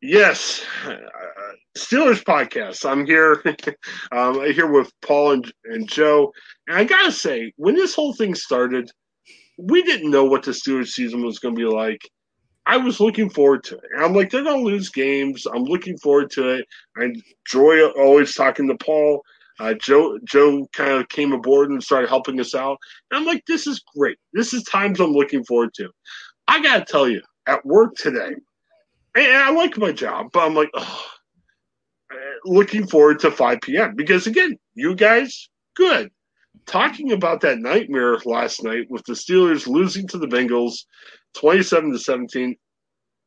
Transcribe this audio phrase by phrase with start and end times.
[0.00, 0.96] Yes, uh,
[1.76, 2.88] Steelers podcast.
[2.88, 3.42] I'm here,
[4.12, 6.32] um, here with Paul and, and Joe.
[6.68, 8.90] And I gotta say, when this whole thing started,
[9.58, 12.00] we didn't know what the Steelers season was going to be like.
[12.64, 13.84] I was looking forward to it.
[13.94, 15.46] And I'm like, they're going to lose games.
[15.46, 16.66] I'm looking forward to it.
[16.96, 19.22] And Joy always talking to Paul.
[19.58, 22.76] Uh, Joe Joe kind of came aboard and started helping us out.
[23.10, 24.18] And I'm like, this is great.
[24.32, 25.90] This is times I'm looking forward to.
[26.46, 28.34] I got to tell you, at work today,
[29.26, 31.06] and I like my job, but I'm like, oh,
[32.44, 33.94] looking forward to 5 p.m.
[33.96, 36.10] because again, you guys, good.
[36.66, 40.84] Talking about that nightmare last night with the Steelers losing to the Bengals,
[41.36, 42.56] 27 to 17.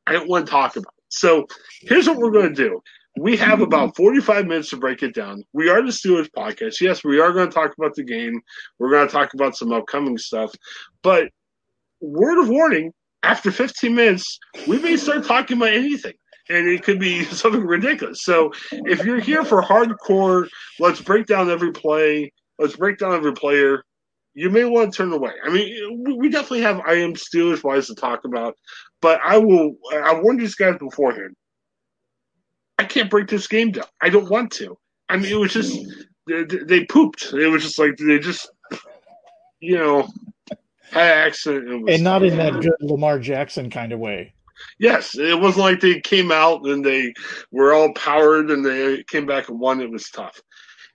[0.07, 1.03] I don't want to talk about it.
[1.09, 1.47] So
[1.81, 2.81] here's what we're going to do.
[3.17, 5.43] We have about 45 minutes to break it down.
[5.53, 6.79] We are the Steelers podcast.
[6.79, 8.39] Yes, we are going to talk about the game.
[8.79, 10.53] We're going to talk about some upcoming stuff.
[11.03, 11.29] But
[11.99, 16.13] word of warning after 15 minutes, we may start talking about anything.
[16.49, 18.23] And it could be something ridiculous.
[18.23, 20.47] So if you're here for hardcore,
[20.79, 23.83] let's break down every play, let's break down every player,
[24.33, 25.33] you may want to turn away.
[25.43, 28.55] I mean, we definitely have I am Steelers wise to talk about,
[29.01, 29.75] but I will.
[29.93, 31.35] I warned these guys beforehand.
[32.79, 33.85] I can't break this game down.
[34.01, 34.77] I don't want to.
[35.09, 35.77] I mean, it was just
[36.27, 37.33] they, they pooped.
[37.33, 38.49] It was just like they just,
[39.59, 40.07] you know,
[40.93, 41.89] accident.
[41.89, 44.33] and not in that good Lamar Jackson kind of way.
[44.79, 47.13] Yes, it wasn't like they came out and they
[47.51, 49.81] were all powered and they came back and won.
[49.81, 50.39] It was tough.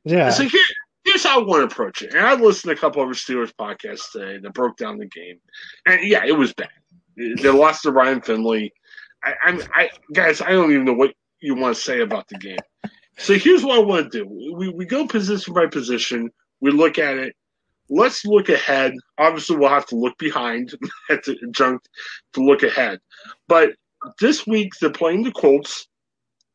[0.04, 0.30] Yeah.
[0.30, 0.60] So here,
[1.04, 2.14] here's how I want to approach it.
[2.14, 5.38] And I listened to a couple of Steelers podcasts today that broke down the game,
[5.86, 6.68] and yeah, it was bad.
[7.16, 8.72] They lost to Ryan Finley.
[9.24, 12.38] I, I'm, I guys, I don't even know what you want to say about the
[12.38, 12.58] game.
[13.18, 14.54] So here's what I want to do.
[14.54, 16.30] We we go position by position.
[16.60, 17.34] We look at it
[17.88, 18.94] let's look ahead.
[19.18, 20.72] Obviously, we'll have to look behind
[21.10, 21.82] at the junk
[22.34, 23.00] to look ahead.
[23.48, 23.70] But
[24.20, 25.86] this week, they're playing the Colts.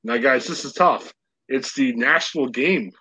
[0.03, 1.13] Now, guys, this is tough.
[1.47, 2.91] It's the national game.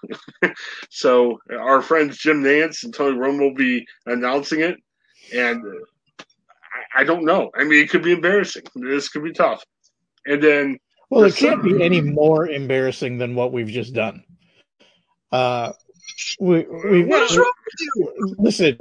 [0.91, 4.77] so, our friends Jim Nantz and Tony Romo will be announcing it.
[5.33, 5.63] And
[6.19, 7.51] I, I don't know.
[7.57, 8.65] I mean, it could be embarrassing.
[8.75, 9.63] This could be tough.
[10.27, 10.79] And then.
[11.11, 14.23] Well, it can't be any more embarrassing than what we've just done.
[15.33, 15.73] Uh,
[16.39, 17.53] we, we, what is wrong?
[18.39, 18.77] Listen,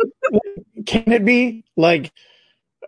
[0.85, 2.11] can it be like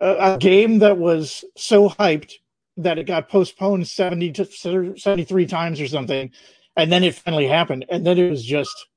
[0.00, 2.34] a, a, game that was so hyped
[2.76, 6.30] that it got postponed 70 to 73 times or something,
[6.76, 8.88] and then it finally happened, and then it was just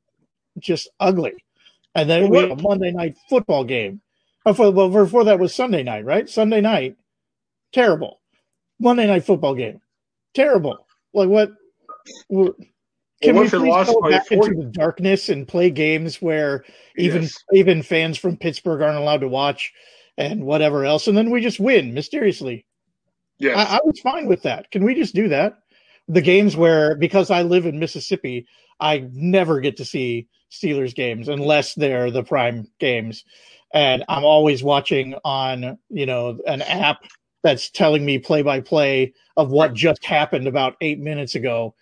[0.59, 1.33] just ugly.
[1.93, 4.01] And then we had a Monday night football game.
[4.45, 6.29] Oh, before, well, before that was Sunday night, right?
[6.29, 6.97] Sunday night,
[7.73, 8.22] terrible.
[8.79, 9.81] Monday night football game,
[10.33, 10.85] terrible.
[11.13, 11.51] Like what?
[13.21, 16.65] Can we please go back into the darkness and play games where
[16.97, 17.43] even yes.
[17.53, 19.73] even fans from Pittsburgh aren't allowed to watch
[20.17, 22.65] and whatever else, and then we just win mysteriously?
[23.37, 24.69] Yeah, I, I was fine with that.
[24.71, 25.59] Can we just do that?
[26.07, 28.47] The games where because I live in Mississippi,
[28.79, 33.23] I never get to see Steelers games unless they're the prime games,
[33.73, 37.05] and I'm always watching on you know an app
[37.43, 41.75] that's telling me play by play of what just happened about eight minutes ago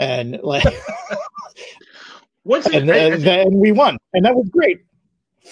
[0.00, 0.64] and like
[2.42, 4.80] What's and, and then we won, and that was great.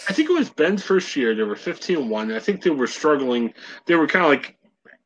[0.09, 1.35] I think it was Ben's first year.
[1.35, 2.33] They were 15 1.
[2.33, 3.53] I think they were struggling.
[3.87, 4.57] They were kind of like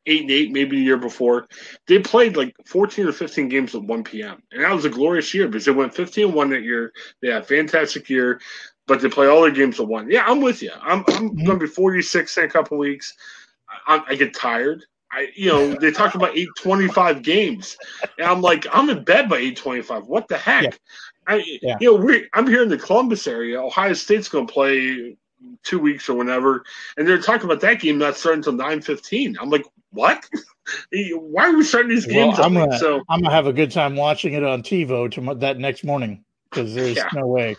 [0.05, 1.47] 8 and 8, maybe the year before.
[1.87, 4.41] They played like 14 or 15 games at 1 p.m.
[4.51, 6.93] And that was a glorious year because they went 15 1 that year.
[7.21, 8.39] They had a fantastic year,
[8.87, 10.09] but they play all their games at 1.
[10.09, 10.71] Yeah, I'm with you.
[10.81, 11.45] I'm, I'm mm-hmm.
[11.45, 13.13] going to be 46 in a couple weeks.
[13.87, 14.85] I, I get tired.
[15.13, 17.77] I, you know, they talked about 825 games.
[18.17, 20.07] And I'm like, I'm in bed by 825.
[20.07, 20.63] What the heck?
[20.63, 20.71] Yeah.
[21.27, 21.77] I, yeah.
[21.79, 23.61] you know, we I'm here in the Columbus area.
[23.61, 25.15] Ohio State's going to play
[25.63, 26.63] two weeks or whenever,
[26.97, 29.37] and they're talking about that game not starting until nine fifteen.
[29.39, 30.27] I'm like, what?
[30.91, 32.37] Why are we starting these games?
[32.37, 35.35] Well, I'm gonna, so I'm gonna have a good time watching it on TiVo to
[35.35, 37.09] that next morning because there's yeah.
[37.13, 37.55] no way.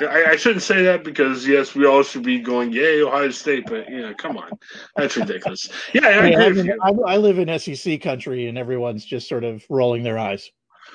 [0.00, 3.66] I, I, shouldn't say that because yes, we all should be going, yay, Ohio State,
[3.66, 4.50] but you know, come on,
[4.96, 5.68] that's ridiculous.
[5.94, 9.64] Yeah, I, I, mean, I, I, live in SEC country, and everyone's just sort of
[9.68, 10.50] rolling their eyes.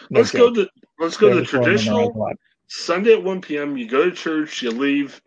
[0.10, 0.56] No let's joke.
[0.56, 0.70] go to
[1.00, 2.34] let's go They're to traditional
[2.68, 3.78] Sunday at one p.m.
[3.78, 5.22] You go to church, you leave,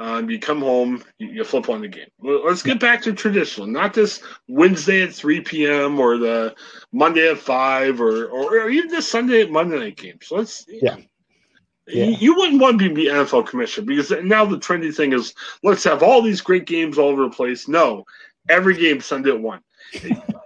[0.00, 2.08] um, you come home, you, you, flip on the game.
[2.18, 6.00] Well, let's get back to traditional, not this Wednesday at 3 p.m.
[6.00, 6.54] or the
[6.90, 10.18] Monday at 5 or, or, or even the Sunday at Monday night game.
[10.22, 10.96] So let's, yeah.
[11.86, 12.04] Yeah.
[12.04, 15.84] You, wouldn't want to be the NFL commissioner because now the trendy thing is let's
[15.84, 17.68] have all these great games all over the place.
[17.68, 18.04] No,
[18.48, 19.60] every game Sunday at one.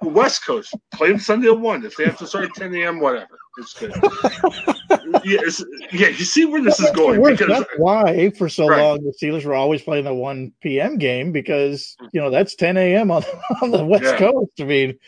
[0.03, 1.85] West Coast play them Sunday at one.
[1.85, 3.39] If they have to start at 10 a.m., whatever.
[3.59, 3.93] It's good.
[5.25, 7.23] yes, yeah, you see where this is going.
[7.23, 8.81] Because, that's why for so right.
[8.81, 10.99] long the Steelers were always playing the 1 p.m.
[10.99, 13.11] game because you know that's 10 a.m.
[13.11, 13.23] on,
[13.63, 14.19] on the West yeah.
[14.19, 14.53] Coast.
[14.59, 14.99] I mean,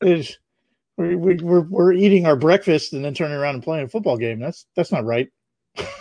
[0.00, 0.26] we,
[0.96, 4.38] we, we're we're eating our breakfast and then turning around and playing a football game.
[4.38, 5.28] That's that's not right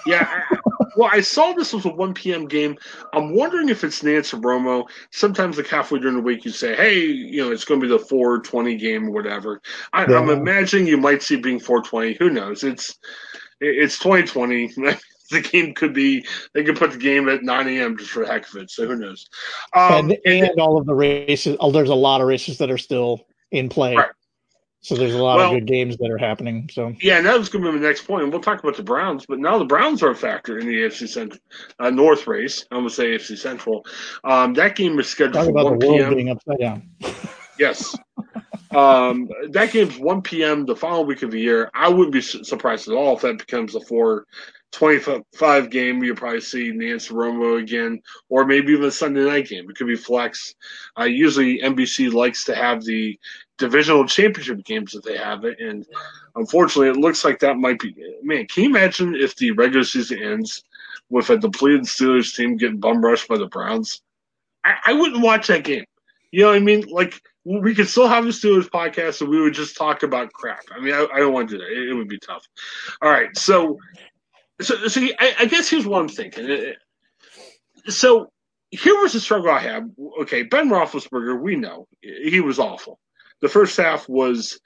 [0.06, 0.44] yeah.
[0.96, 2.48] well, I saw this was a 1 p.m.
[2.48, 2.78] game.
[3.14, 4.88] I'm wondering if it's Nantz Romo.
[5.12, 7.92] Sometimes, like halfway during the week, you say, hey, you know, it's going to be
[7.92, 9.62] the 420 game or whatever.
[9.94, 12.14] I, am imagining you might see it being 420.
[12.16, 12.64] Who knows?
[12.64, 12.98] It's
[13.60, 14.74] it's 2020.
[15.32, 17.98] the game could be they could put the game at 9 a.m.
[17.98, 18.70] just for the heck of it.
[18.70, 19.30] So who knows?
[19.74, 21.58] Um, and, and, and, all of the races.
[21.60, 23.96] Oh, there's a lot of races that are still in play.
[23.96, 24.10] Right.
[24.84, 26.68] So there's a lot well, of good games that are happening.
[26.74, 28.24] So yeah, and that was going to be my next point.
[28.24, 30.74] And we'll talk about the Browns, but now the Browns are a factor in the
[30.74, 31.40] AFC Central
[31.80, 32.66] uh, North race.
[32.72, 33.86] I'm going to say AFC Central.
[34.24, 36.16] Um, that game is scheduled talk for 1 p.m.
[36.16, 36.90] being upside down.
[37.60, 37.96] yes.
[38.76, 40.66] um, that game's 1 p.m.
[40.66, 41.70] the following week of the year.
[41.76, 46.04] I wouldn't be surprised at all if that becomes a 425 game.
[46.04, 49.70] You'll probably see Nantz Romo again, or maybe even a Sunday night game.
[49.70, 50.56] It could be flex.
[51.00, 53.20] Uh, usually, NBC likes to have the
[53.62, 55.60] divisional championship games that they have it.
[55.60, 55.86] And
[56.36, 57.96] unfortunately, it looks like that might be.
[58.24, 60.64] Man, can you imagine if the regular season ends
[61.10, 64.02] with uh, a depleted Steelers team getting bum rushed by the Browns?
[64.66, 65.86] I, I wouldn't watch that game.
[66.32, 66.88] You know what I mean?
[66.90, 70.64] Like we could still have a Steelers podcast and we would just talk about crap.
[70.76, 71.72] I mean, I, I don't want to do that.
[71.72, 72.48] It, it, would be tough.
[73.02, 73.78] All right, so
[74.60, 76.50] so so I, I guess here's what I'm thinking.
[76.50, 78.32] Uh, uh, so
[78.72, 79.94] here was the struggle I had.
[80.22, 83.00] Okay, Ben Roethlisberger, we know he was awful
[83.42, 84.60] the first half was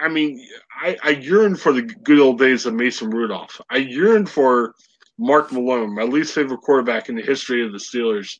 [0.00, 0.46] I mean,
[0.80, 3.60] I, I yearn for the good old days of Mason Rudolph.
[3.68, 4.74] I yearned for
[5.18, 8.38] Mark Malone, my least favorite quarterback in the history of the Steelers.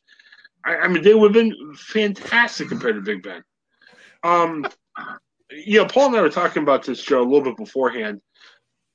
[0.65, 3.43] I, I mean, they would have been fantastic compared to Big Ben.
[4.23, 4.65] Um,
[5.51, 8.21] yeah, Paul and I were talking about this show a little bit beforehand.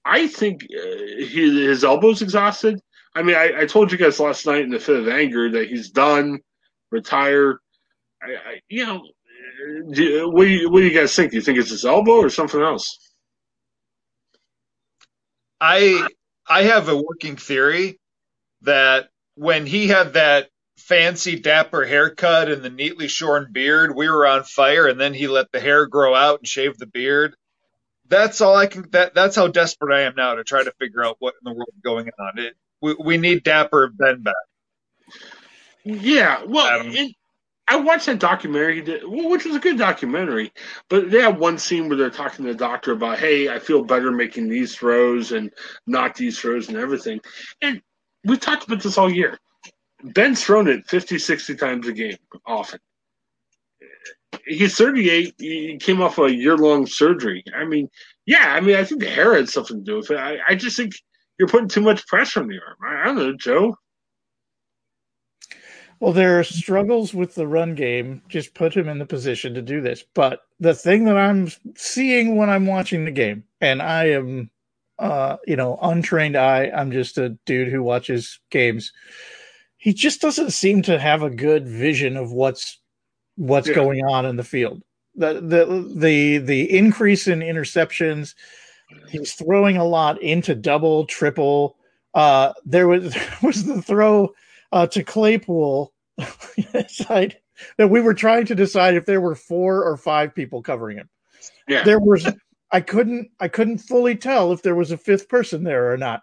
[0.04, 2.80] I think uh, he, his elbow's exhausted.
[3.14, 5.68] I mean, I, I, told you guys last night in the fit of anger that
[5.68, 6.38] he's done,
[6.90, 7.60] retire.
[8.22, 9.02] I, I you know,
[9.92, 11.30] do, what, do you, what do you guys think?
[11.30, 12.98] Do you think it's his elbow or something else?
[15.60, 16.08] I
[16.48, 17.98] I have a working theory
[18.62, 24.26] that when he had that fancy dapper haircut and the neatly shorn beard, we were
[24.26, 27.34] on fire, and then he let the hair grow out and shave the beard.
[28.08, 28.88] That's all I can.
[28.90, 31.52] That that's how desperate I am now to try to figure out what in the
[31.52, 32.38] world is going on.
[32.38, 34.34] It, we, we need Dapper Ben back.
[35.84, 36.82] Yeah, well,
[37.70, 40.52] I watched that documentary, which was a good documentary,
[40.88, 43.84] but they have one scene where they're talking to the doctor about, hey, I feel
[43.84, 45.50] better making these throws and
[45.86, 47.20] not these throws and everything.
[47.60, 47.82] And
[48.24, 49.38] we've talked about this all year.
[50.02, 52.80] Ben's thrown it 50, 60 times a game, often.
[54.46, 55.34] He's 38.
[55.38, 57.44] He came off a year long surgery.
[57.54, 57.88] I mean,
[58.24, 60.16] yeah, I mean, I think the hair had something to do with it.
[60.16, 60.92] I, I just think
[61.38, 62.76] you're putting too much pressure on the arm.
[62.82, 63.76] I, I don't know, Joe.
[66.00, 68.22] Well, there are struggles with the run game.
[68.28, 70.04] Just put him in the position to do this.
[70.14, 74.50] But the thing that I'm seeing when I'm watching the game, and I am,
[74.98, 76.70] uh, you know, untrained eye.
[76.74, 78.92] I'm just a dude who watches games.
[79.76, 82.78] He just doesn't seem to have a good vision of what's
[83.36, 83.74] what's yeah.
[83.74, 84.82] going on in the field.
[85.16, 88.34] The the the the increase in interceptions.
[89.08, 91.76] He's throwing a lot into double, triple.
[92.14, 94.32] Uh, there was there was the throw
[94.72, 95.92] uh, to Claypool
[97.76, 101.08] that we were trying to decide if there were four or five people covering him.
[101.66, 101.84] Yeah.
[101.84, 102.26] There was
[102.70, 106.22] I couldn't I couldn't fully tell if there was a fifth person there or not.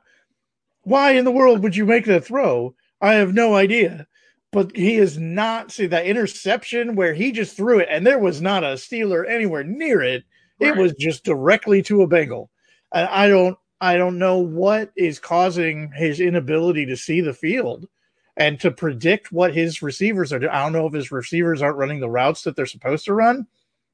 [0.83, 2.75] Why in the world would you make that throw?
[3.01, 4.07] I have no idea.
[4.51, 8.41] But he is not see that interception where he just threw it and there was
[8.41, 10.23] not a Steeler anywhere near it.
[10.59, 10.69] Right.
[10.69, 12.49] It was just directly to a Bengal.
[12.93, 17.87] And I don't I don't know what is causing his inability to see the field
[18.37, 21.77] And to predict what his receivers are doing, I don't know if his receivers aren't
[21.77, 23.47] running the routes that they're supposed to run.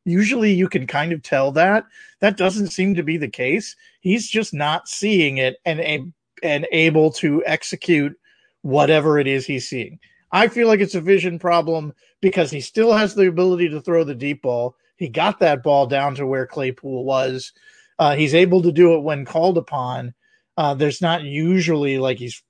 [0.03, 1.85] Usually you can kind of tell that.
[2.21, 3.75] That doesn't seem to be the case.
[3.99, 8.17] He's just not seeing it and and able to execute
[8.63, 9.99] whatever it is he's seeing.
[10.31, 14.03] I feel like it's a vision problem because he still has the ability to throw
[14.03, 14.75] the deep ball.
[14.95, 17.51] He got that ball down to where Claypool was.
[17.99, 20.13] Uh, he's able to do it when called upon.
[20.57, 22.41] Uh, there's not usually like he's,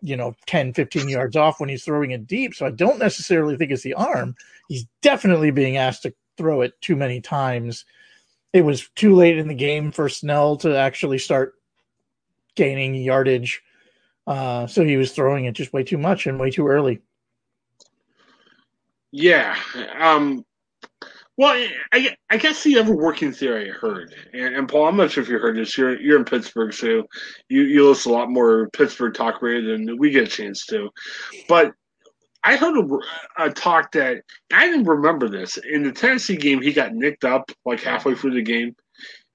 [0.00, 2.54] you know, 10, 15 yards off when he's throwing it deep.
[2.54, 4.34] So I don't necessarily think it's the arm.
[4.68, 7.84] He's definitely being asked to throw it too many times.
[8.52, 11.54] It was too late in the game for Snell to actually start
[12.54, 13.62] gaining yardage.
[14.26, 17.00] Uh, so he was throwing it just way too much and way too early.
[19.10, 19.56] Yeah.
[19.98, 20.44] Um,
[21.38, 25.12] well, I, I guess the other working theory I heard, and, and, Paul, I'm not
[25.12, 25.78] sure if you heard this.
[25.78, 27.04] You're you're in Pittsburgh, so
[27.48, 30.90] you, you listen a lot more Pittsburgh talk radio than we get a chance to.
[31.48, 31.74] But
[32.42, 36.60] I heard a, a, talk that I didn't remember this in the Tennessee game.
[36.60, 38.74] He got nicked up like halfway through the game,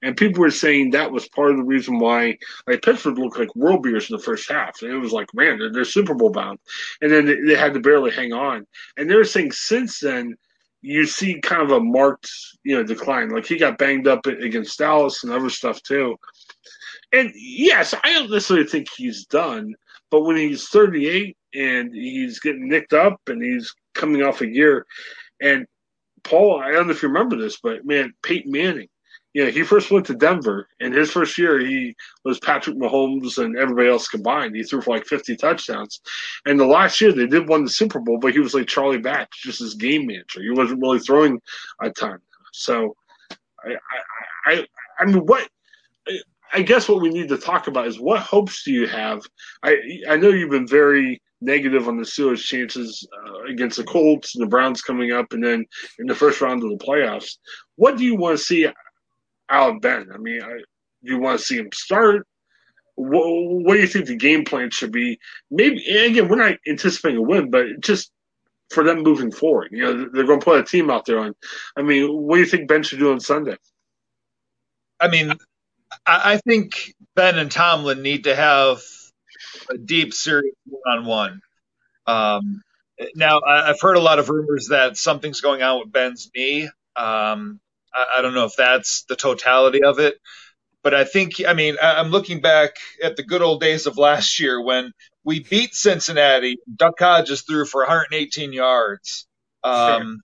[0.02, 3.56] and people were saying that was part of the reason why like Pittsburgh looked like
[3.56, 4.82] world beers in the first half.
[4.82, 6.58] And it was like, man, they're, they're Super Bowl bound,
[7.00, 8.66] and then they, they had to barely hang on.
[8.98, 10.34] And they were saying since then
[10.84, 12.30] you see kind of a marked
[12.62, 13.30] you know decline.
[13.30, 16.16] Like he got banged up against Dallas and other stuff too.
[17.12, 19.74] And yes, I don't necessarily think he's done,
[20.10, 24.84] but when he's 38 and he's getting nicked up and he's coming off a year,
[25.40, 25.66] and
[26.22, 28.88] Paul, I don't know if you remember this, but man, Peyton Manning
[29.42, 33.56] know, he first went to Denver, and his first year he was Patrick Mahomes and
[33.56, 34.54] everybody else combined.
[34.54, 36.00] He threw for like 50 touchdowns.
[36.46, 38.98] And the last year they did win the Super Bowl, but he was like Charlie
[38.98, 40.40] Batch, just his game manager.
[40.40, 41.40] He wasn't really throwing
[41.82, 42.20] a ton.
[42.52, 42.94] So,
[43.64, 44.66] I, I, I,
[45.00, 45.48] I mean, what?
[46.52, 49.22] I guess what we need to talk about is what hopes do you have?
[49.64, 49.76] I
[50.08, 54.42] I know you've been very negative on the Steelers' chances uh, against the Colts and
[54.42, 55.66] the Browns coming up, and then
[55.98, 57.38] in the first round of the playoffs.
[57.74, 58.68] What do you want to see
[59.48, 60.08] out Ben.
[60.12, 60.60] I mean, I,
[61.02, 62.26] you want to see him start?
[62.96, 65.18] What, what, do you think the game plan should be?
[65.50, 68.10] Maybe again, we're not anticipating a win, but just
[68.70, 69.68] for them moving forward.
[69.72, 71.34] You know, they're going to put a team out there on.
[71.76, 73.56] I mean, what do you think Ben should do on Sunday?
[75.00, 75.32] I mean,
[76.06, 78.80] I think Ben and Tomlin need to have
[79.70, 81.40] a deep, serious one-on-one.
[82.06, 82.62] Um,
[83.14, 86.68] now, I've heard a lot of rumors that something's going on with Ben's knee.
[86.96, 87.60] Um,
[87.94, 90.16] I, I don't know if that's the totality of it,
[90.82, 94.38] but I think, I mean, I'm looking back at the good old days of last
[94.40, 94.92] year when
[95.24, 96.58] we beat Cincinnati.
[96.74, 99.26] Duck Hodges threw for 118 yards.
[99.62, 100.20] Um,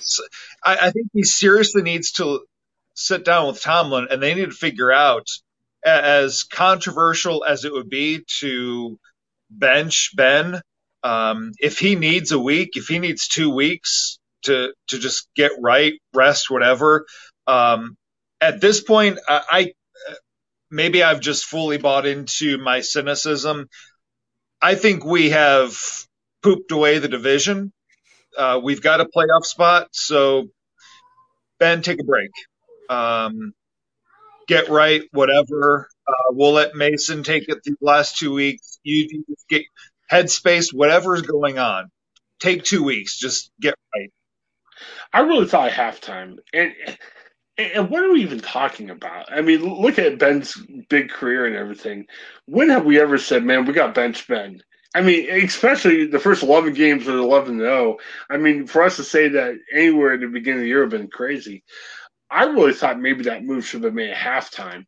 [0.00, 0.24] so
[0.64, 2.44] I, I, think he seriously needs to
[2.94, 5.28] sit down with Tomlin and they need to figure out,
[5.84, 8.98] as controversial as it would be to
[9.48, 10.60] bench Ben,
[11.02, 15.52] um, if he needs a week, if he needs two weeks, to to just get
[15.60, 17.06] right, rest, whatever.
[17.46, 17.96] Um,
[18.40, 19.72] at this point, I, I
[20.70, 23.68] maybe I've just fully bought into my cynicism.
[24.62, 25.76] I think we have
[26.42, 27.72] pooped away the division.
[28.36, 30.48] Uh, we've got a playoff spot, so
[31.58, 32.30] Ben, take a break.
[32.88, 33.52] Um,
[34.46, 35.88] get right, whatever.
[36.06, 38.78] Uh, we'll let Mason take it the last two weeks.
[38.82, 39.62] You, you get
[40.10, 41.90] headspace, whatever's going on.
[42.40, 44.10] Take two weeks, just get right.
[45.12, 46.72] I really thought halftime, and
[47.58, 49.30] and what are we even talking about?
[49.30, 50.56] I mean, look at Ben's
[50.88, 52.06] big career and everything.
[52.46, 54.62] When have we ever said, "Man, we got bench Ben"?
[54.94, 57.96] I mean, especially the first eleven games with eleven zero.
[57.98, 58.00] Oh.
[58.30, 60.90] I mean, for us to say that anywhere at the beginning of the year have
[60.90, 61.64] been crazy.
[62.30, 64.86] I really thought maybe that move should have been made at halftime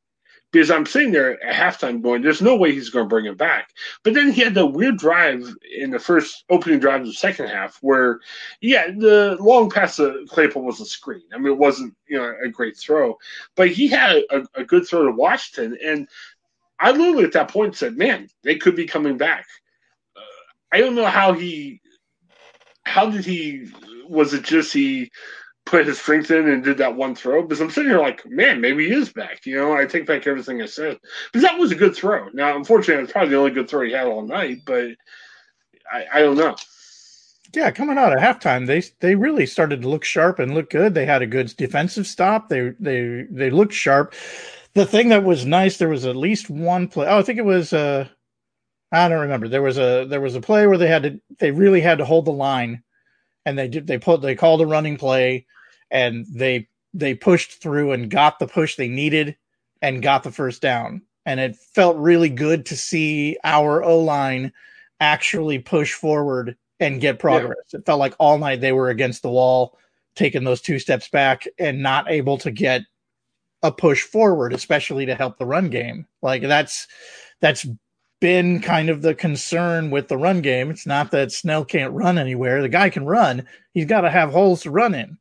[0.52, 3.36] because I'm sitting there at halftime going, there's no way he's going to bring him
[3.36, 3.70] back.
[4.04, 5.42] But then he had the weird drive
[5.76, 8.20] in the first opening drive of the second half where,
[8.60, 11.22] yeah, the long pass to Claypool was a screen.
[11.32, 13.16] I mean, it wasn't, you know, a great throw,
[13.56, 15.78] but he had a, a good throw to Washington.
[15.82, 16.06] And
[16.78, 19.46] I literally at that point said, man, they could be coming back.
[20.14, 20.20] Uh,
[20.70, 21.80] I don't know how he,
[22.84, 23.70] how did he,
[24.06, 25.10] was it just he,
[25.64, 27.42] put his strength in and did that one throw.
[27.42, 29.46] Because I'm sitting here like, man, maybe he is back.
[29.46, 30.98] You know, I take back everything I said.
[31.32, 32.28] Because that was a good throw.
[32.32, 34.90] Now, unfortunately, it's probably the only good throw he had all night, but
[35.90, 36.56] I, I don't know.
[37.54, 40.94] Yeah, coming out at halftime, they they really started to look sharp and look good.
[40.94, 42.48] They had a good defensive stop.
[42.48, 44.14] They they they looked sharp.
[44.72, 47.06] The thing that was nice, there was at least one play.
[47.06, 48.08] Oh, I think it was uh
[48.90, 49.48] I don't remember.
[49.48, 52.06] There was a there was a play where they had to they really had to
[52.06, 52.82] hold the line
[53.46, 55.46] and they did they put they called a running play
[55.90, 59.36] and they they pushed through and got the push they needed
[59.80, 64.52] and got the first down and it felt really good to see our O line
[65.00, 67.56] actually push forward and get progress.
[67.72, 67.80] Yeah.
[67.80, 69.78] It felt like all night they were against the wall,
[70.16, 72.82] taking those two steps back and not able to get
[73.62, 76.06] a push forward, especially to help the run game.
[76.22, 76.88] Like that's
[77.40, 77.66] that's
[78.22, 80.70] been kind of the concern with the run game.
[80.70, 82.62] It's not that Snell can't run anywhere.
[82.62, 83.48] The guy can run.
[83.74, 85.18] He's got to have holes to run in.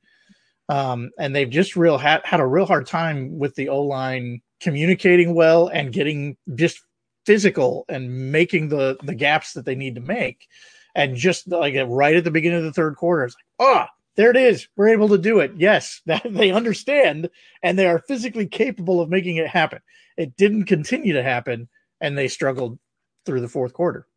[0.69, 4.43] Um, and they've just real had, had a real hard time with the O line
[4.59, 6.79] communicating well and getting just
[7.25, 10.47] physical and making the the gaps that they need to make.
[10.93, 14.29] And just like right at the beginning of the third quarter, it's like, oh, there
[14.29, 14.67] it is.
[14.75, 15.53] We're able to do it.
[15.57, 17.31] Yes, that they understand
[17.63, 19.79] and they are physically capable of making it happen.
[20.17, 21.67] It didn't continue to happen,
[21.99, 22.77] and they struggled
[23.25, 24.07] through the fourth quarter.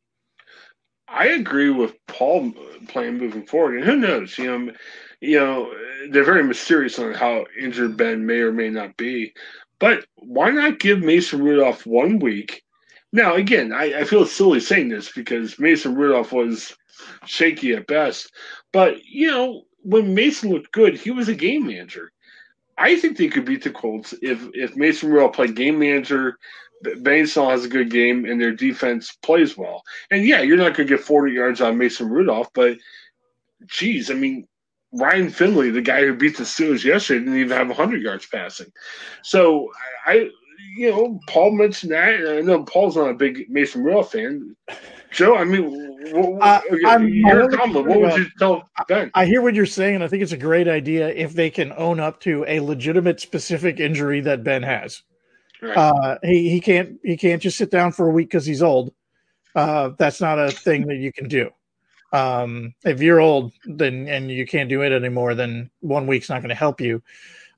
[1.09, 2.53] I agree with Paul
[2.89, 4.37] playing moving forward, and who knows?
[4.39, 4.73] You know,
[5.21, 5.73] you know
[6.11, 9.33] they're very mysterious on how injured Ben may or may not be.
[9.79, 12.65] But why not give Mason Rudolph one week?
[13.13, 16.77] Now, again, I, I feel silly saying this because Mason Rudolph was
[17.27, 18.33] shaky at best.
[18.73, 22.11] But you know, when Mason looked good, he was a game manager.
[22.77, 26.39] I think they could beat the Colts if if Mason Rudolph played game manager
[26.85, 29.83] Bainstall has a good game and their defense plays well.
[30.11, 32.77] And yeah, you're not going to get 40 yards on Mason Rudolph, but
[33.67, 34.47] geez, I mean,
[34.93, 38.71] Ryan Finley, the guy who beat the Steelers yesterday, didn't even have 100 yards passing.
[39.23, 39.69] So
[40.07, 40.31] I,
[40.77, 42.15] you know, Paul mentioned that.
[42.15, 44.55] And I know Paul's not a big Mason Rudolph fan.
[45.11, 49.11] Joe, I mean, what, uh, your comment, what would you tell Ben?
[49.15, 51.73] I hear what you're saying, and I think it's a great idea if they can
[51.77, 55.03] own up to a legitimate specific injury that Ben has.
[55.65, 55.77] Right.
[55.77, 58.93] Uh, he he can't he can't just sit down for a week because he's old.
[59.55, 61.51] Uh, that's not a thing that you can do.
[62.13, 66.43] Um, if you're old, then and you can't do it anymore, then one week's not
[66.43, 67.03] going to help you.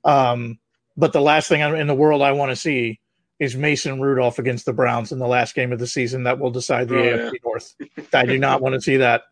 [0.05, 0.57] Um,
[0.95, 2.99] but the last thing in the world I want to see
[3.39, 6.49] is Mason Rudolph against the Browns in the last game of the season that will
[6.49, 7.39] decide the oh, AFC yeah.
[7.43, 7.75] North.
[8.13, 9.23] I do not want to see that.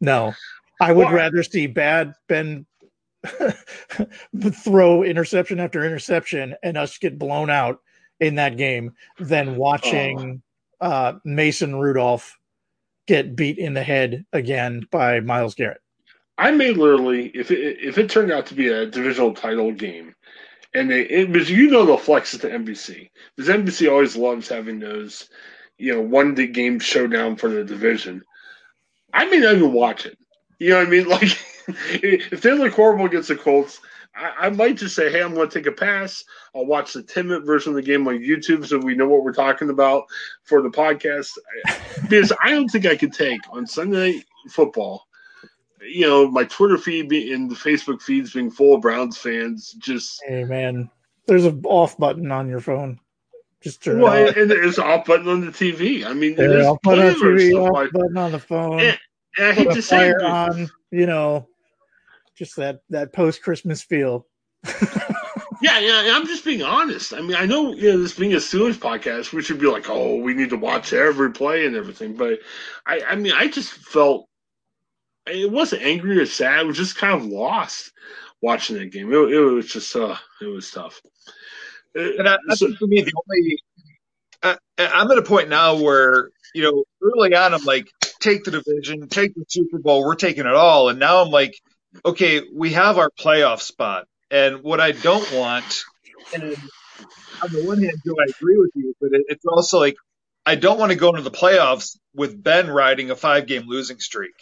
[0.00, 0.34] No,
[0.80, 2.66] I would rather see bad Ben
[4.52, 7.80] throw interception after interception and us get blown out
[8.24, 10.42] in that game than watching
[10.80, 10.86] oh.
[10.86, 12.38] uh, Mason Rudolph
[13.06, 15.80] get beat in the head again by Myles Garrett.
[16.38, 20.14] I may literally, if it, if it turned out to be a divisional title game,
[20.72, 24.48] and they, it, because you know they'll flex it to NBC, because NBC always loves
[24.48, 25.28] having those,
[25.78, 28.22] you know, one game showdown for the division.
[29.12, 30.18] I may not even watch it.
[30.58, 31.08] You know what I mean?
[31.08, 31.38] Like,
[32.02, 33.80] if they look horrible against the Colts,
[34.16, 36.24] I, I, might just say, hey, I'm going to take a pass.
[36.54, 39.24] I'll watch the 10 minute version of the game on YouTube so we know what
[39.24, 40.04] we're talking about
[40.44, 41.30] for the podcast.
[42.02, 45.06] because I don't think I could take on Sunday night football,
[45.82, 49.72] you know, my Twitter feed and the Facebook feeds being full of Browns fans.
[49.78, 50.90] Just hey, man,
[51.26, 53.00] there's an off button on your phone.
[53.62, 54.36] Just turn well, it off.
[54.36, 56.04] and there's an off button on the TV.
[56.04, 58.80] I mean, there's off button on TV, off like, button on the phone.
[58.80, 58.98] And,
[59.38, 61.48] and I hate to say it, on, you know
[62.36, 64.26] just that that post Christmas feel.
[65.62, 66.12] yeah, yeah.
[66.14, 67.12] I'm just being honest.
[67.12, 69.88] I mean, I know you know this being a Steelers podcast, we should be like,
[69.88, 72.14] oh, we need to watch every play and everything.
[72.16, 72.40] But
[72.86, 74.28] I, I mean, I just felt
[75.26, 76.60] it wasn't angry or sad.
[76.60, 77.92] It was just kind of lost
[78.42, 79.12] watching that game.
[79.12, 81.00] It, it was just uh, it was tough.
[81.94, 83.58] And I, I think for me, the only
[84.42, 87.88] I, I'm at a point now where you know early on I'm like,
[88.20, 91.54] take the division, take the Super Bowl, we're taking it all, and now I'm like
[92.04, 94.06] okay, we have our playoff spot.
[94.30, 95.84] And what I don't want,
[96.34, 96.56] and
[97.42, 99.96] on the one hand, Joe, I agree with you, but it, it's also like
[100.46, 104.00] I don't want to go into the playoffs with Ben riding a five game losing
[104.00, 104.34] streak.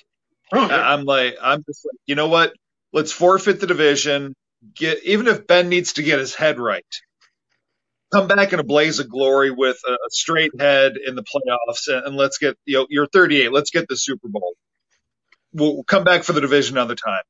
[0.53, 2.55] Oh, I'm like, I'm just like, you know what?
[2.93, 4.35] Let's forfeit the division.
[4.75, 6.87] Get even if Ben needs to get his head right,
[8.13, 11.89] come back in a blaze of glory with a, a straight head in the playoffs,
[11.89, 13.53] and, and let's get you know you're 38.
[13.53, 14.55] Let's get the Super Bowl.
[15.53, 17.23] We'll come back for the division another time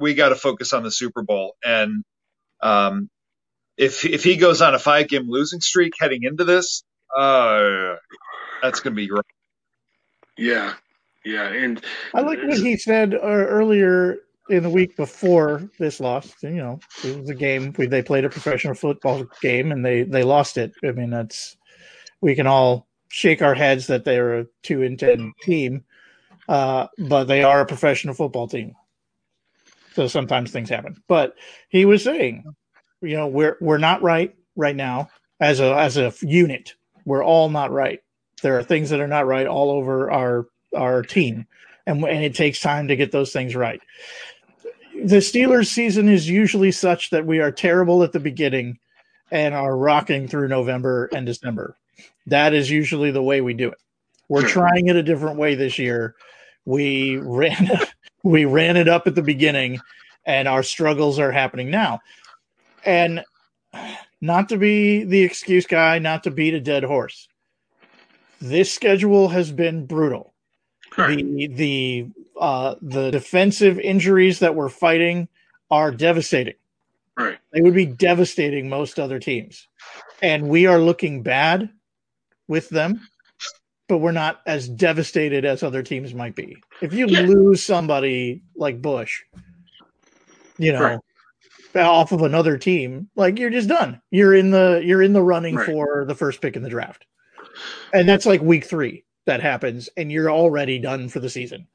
[0.00, 1.56] we got to focus on the Super Bowl.
[1.64, 2.02] And
[2.62, 3.08] um,
[3.76, 6.82] if if he goes on a five game losing streak heading into this,
[7.16, 7.96] uh,
[8.62, 9.24] that's going to be great.
[10.36, 10.74] Yeah,
[11.24, 11.84] yeah, and
[12.14, 16.34] I like what he said uh, earlier in the week before this loss.
[16.42, 20.22] You know, it was a game they played a professional football game and they they
[20.22, 20.72] lost it.
[20.84, 21.56] I mean, that's
[22.20, 25.84] we can all shake our heads that they're a two and ten team,
[26.48, 28.74] uh, but they are a professional football team.
[29.94, 31.02] So sometimes things happen.
[31.08, 31.34] But
[31.68, 32.44] he was saying,
[33.02, 35.08] you know, we're we're not right right now
[35.40, 36.74] as a as a unit.
[37.04, 38.00] We're all not right.
[38.42, 41.46] There are things that are not right all over our our team,
[41.86, 43.80] and and it takes time to get those things right.
[44.94, 48.78] The Steelers season is usually such that we are terrible at the beginning
[49.30, 51.76] and are rocking through November and December.
[52.26, 53.78] That is usually the way we do it.
[54.28, 56.14] We're trying it a different way this year.
[56.64, 57.70] We ran
[58.22, 59.80] we ran it up at the beginning
[60.26, 62.00] and our struggles are happening now.
[62.84, 63.24] And
[64.20, 67.28] not to be the excuse guy, not to beat a dead horse.
[68.40, 70.32] This schedule has been brutal.
[70.96, 72.06] The the
[72.40, 75.28] uh, the defensive injuries that we're fighting
[75.70, 76.54] are devastating.
[77.16, 77.38] Right.
[77.52, 79.68] They would be devastating most other teams.
[80.22, 81.70] And we are looking bad
[82.48, 83.08] with them,
[83.90, 86.56] but we're not as devastated as other teams might be.
[86.80, 87.22] If you Yeah.
[87.22, 89.22] lose somebody like Bush,
[90.58, 91.00] you know,
[91.74, 91.84] Right.
[91.84, 94.00] off of another team, like you're just done.
[94.12, 95.66] You're in the you're in the running Right.
[95.66, 97.04] for the first pick in the draft.
[97.92, 101.66] And that's like week 3 that happens and you're already done for the season.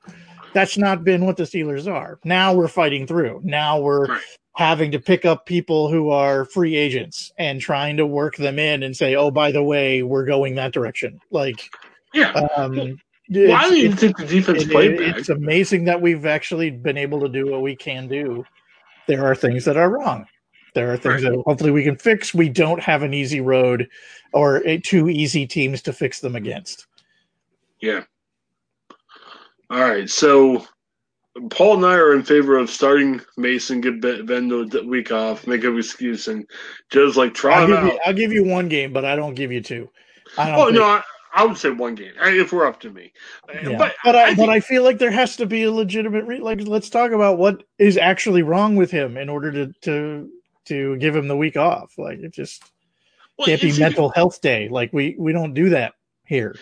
[0.53, 2.17] That's not been what the Steelers are.
[2.23, 3.41] Now we're fighting through.
[3.43, 4.21] Now we're Right.
[4.55, 8.83] having to pick up people who are free agents and trying to work them in
[8.83, 11.73] and say, "Oh, by the way, we're going that direction." Like,
[12.15, 12.31] Yeah.
[12.55, 16.97] um, do you think the defense it- played it- it's amazing that we've actually been
[16.97, 18.43] able to do what we can do.
[19.07, 20.25] There are things that are wrong.
[20.73, 21.31] There are things Right.
[21.33, 22.33] that hopefully we can fix.
[22.33, 23.87] We don't have an easy road
[24.33, 26.87] or two easy teams to fix them against.
[27.81, 28.03] Yeah.
[29.69, 30.09] All right.
[30.09, 30.65] So
[31.49, 35.63] Paul and I are in favor of starting Mason, give Ben the week off, make
[35.63, 36.45] an excuse, and
[36.91, 37.85] Joe's like, try I'll him give, out.
[37.93, 39.89] you, I'll give you one game, but I don't give you two.
[40.37, 41.03] I don't Oh think- no, I,
[41.35, 43.11] I would say one game if we're up to me.
[43.53, 43.77] Yeah.
[43.77, 46.39] But, But, I, I but I feel like there has to be a legitimate re-
[46.39, 46.61] like.
[46.61, 50.29] Let's talk about what is actually wrong with him in order to to
[50.65, 51.93] to give him the week off.
[51.97, 52.63] Like it just
[53.37, 54.69] well, can't be it's- mental health day.
[54.69, 55.93] Like we we don't do that
[56.25, 56.55] here.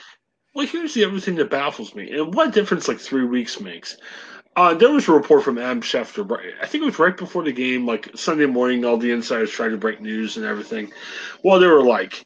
[0.56, 3.98] Well, here's the other thing that baffles me, and what difference like three weeks makes.
[4.56, 6.30] Uh, there was a report from Adam Schefter.
[6.30, 8.86] right- I think it was right before the game, like Sunday morning.
[8.86, 10.92] All the insiders tried to break news and everything.
[11.44, 12.24] Well, they were like,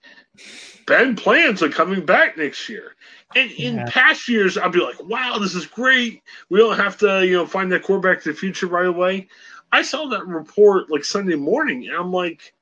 [0.87, 2.95] "Ben plans on coming back next year."
[3.35, 3.85] And in Yeah.
[3.87, 6.23] past years, I'd be like, "Wow, this is great.
[6.49, 9.27] We don't have to, you know, find that quarterback to the future right away."
[9.71, 12.53] I saw that report like Sunday morning, and I'm like,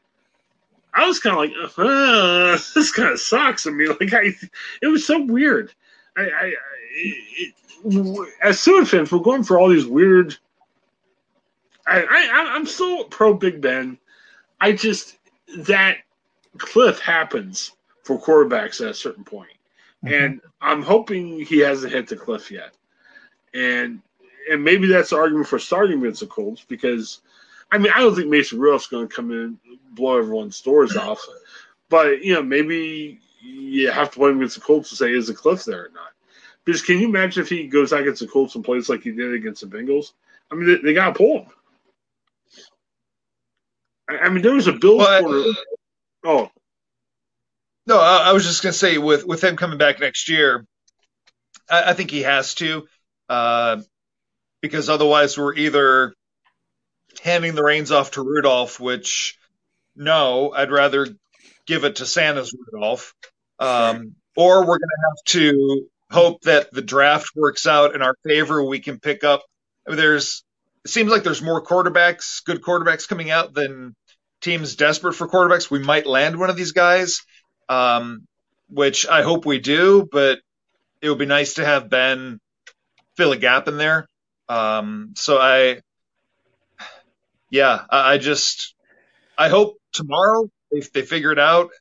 [0.93, 4.33] I was kind of like, uh, "This kind of sucks." I mean, like, I,
[4.81, 5.73] it was so weird.
[6.17, 6.53] I, I, I
[6.97, 7.53] it,
[8.41, 10.35] as Steelers fans, we're going for all these weird.
[11.87, 13.97] I, I, I'm still pro Big Ben.
[14.59, 15.17] I just
[15.57, 15.97] that
[16.57, 17.73] cliff happens
[18.05, 19.49] for quarterbacks at a certain point,
[20.03, 20.13] mm-hmm.
[20.13, 22.73] and I'm hoping he hasn't hit the cliff yet.
[23.53, 24.01] And
[24.49, 27.21] and maybe that's the argument for starting against the Colts because,
[27.71, 29.57] I mean, I don't think Mason Rudolph's going to come in and
[29.93, 31.19] blow everyone's doors off,
[31.89, 35.27] but you know maybe you have to play him against the Colts to say is
[35.27, 36.11] the cliff there or not.
[36.63, 39.11] Because can you imagine if he goes out against the Colts and plays like he
[39.11, 40.13] did against the Bengals?
[40.51, 41.47] I mean, they, they got to pull him.
[44.09, 45.53] I, I mean, there was a Bills Well, I- corner.
[46.23, 46.51] Oh,
[47.87, 50.65] No, I, I was just gonna say with with him coming back next year,
[51.69, 52.87] I, I think he has to,
[53.29, 53.81] uh,
[54.61, 56.13] because otherwise we're either
[57.23, 59.37] handing the reins off to Rudolph, which
[59.95, 61.07] no, I'd rather
[61.67, 63.13] give it to Santa's Rudolph,
[63.59, 68.63] um, or we're gonna have to hope that the draft works out in our favor.
[68.63, 69.43] We can pick up.
[69.87, 70.43] I mean, there's
[70.85, 73.95] it seems like there's more quarterbacks, good quarterbacks coming out than
[74.41, 75.69] teams desperate for quarterbacks.
[75.69, 77.21] We might land one of these guys
[77.69, 78.27] um,
[78.69, 80.39] which I hope we do, but
[81.01, 82.39] it would be nice to have Ben
[83.15, 84.07] fill a gap in there.
[84.49, 85.81] Um, so I,
[87.49, 88.75] yeah, I, I just,
[89.37, 91.71] I hope tomorrow they, they figure it out.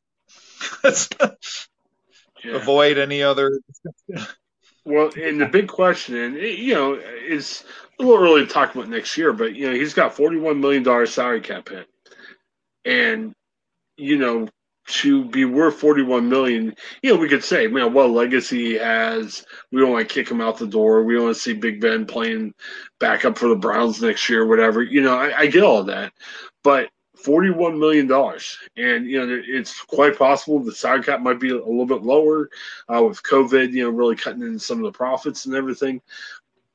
[0.85, 1.31] yeah.
[2.45, 3.61] Avoid any other.
[4.87, 7.65] Well, and the big question, and it, you know, is
[7.99, 10.83] a little early to talk about next year, but you know, he's got forty-one million
[10.83, 11.89] dollars salary cap hit,
[12.85, 13.33] and
[13.97, 14.47] you know,
[14.87, 19.45] to be worth forty-one million, you know, we could say, man, what legacy he has.
[19.73, 21.03] We don't want to kick him out the door.
[21.05, 22.55] We don't want to see Big Ben playing
[23.01, 24.83] backup for the Browns next year, whatever.
[24.83, 26.13] You know, I, I get all that,
[26.63, 31.51] but forty-one million dollars, and you know, it's quite possible the salary cap might be
[31.51, 32.51] a little bit lower
[32.95, 36.03] uh, with COVID, you know, really cutting in some of the profits and everything,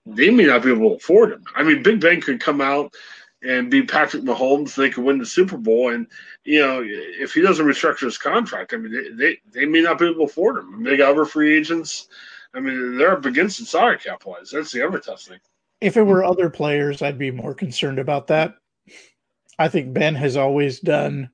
[0.07, 1.43] they may not be able to afford him.
[1.55, 2.95] I mean, Big Ben could come out
[3.41, 4.75] and be Patrick Mahomes.
[4.75, 6.07] They could win the Super Bowl, and
[6.43, 9.99] you know, if he doesn't restructure his contract, I mean, they they, they may not
[9.99, 10.83] be able to afford him.
[10.83, 12.07] They got other free agents.
[12.53, 14.49] I mean, they're up against the salary cap wise.
[14.51, 15.39] That's the other tough thing.
[15.81, 18.55] If it were other players, I'd be more concerned about that.
[19.57, 21.29] I think Ben has always done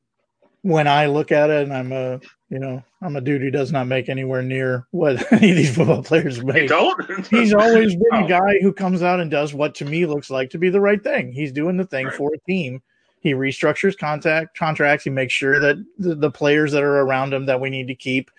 [0.62, 2.20] when I look at it, and I'm a
[2.56, 5.76] you know I'm a dude who does not make anywhere near what any of these
[5.76, 6.70] football players make.
[6.70, 7.28] don't.
[7.28, 8.24] He's always been Oh.
[8.26, 10.80] a guy who comes out and does what to me looks like to be the
[10.80, 11.34] right thing.
[11.34, 12.16] He's doing the thing Right.
[12.16, 12.82] for a team.
[13.20, 15.04] He restructures contact contracts.
[15.04, 17.96] He makes sure that the, the players that are around him that we need to
[17.96, 18.32] keep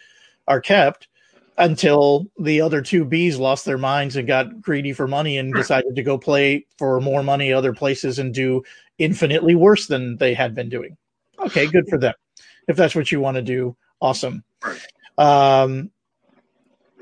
[0.48, 1.08] are kept.
[1.58, 5.94] until the other two Bs lost their minds and got greedy for money and decided
[5.96, 8.62] to go play for more money other places and do
[8.98, 10.96] infinitely worse than they had been doing.
[11.38, 12.14] Okay, good for them.
[12.68, 14.44] If that's what you want to do, awesome.
[15.18, 15.90] Um,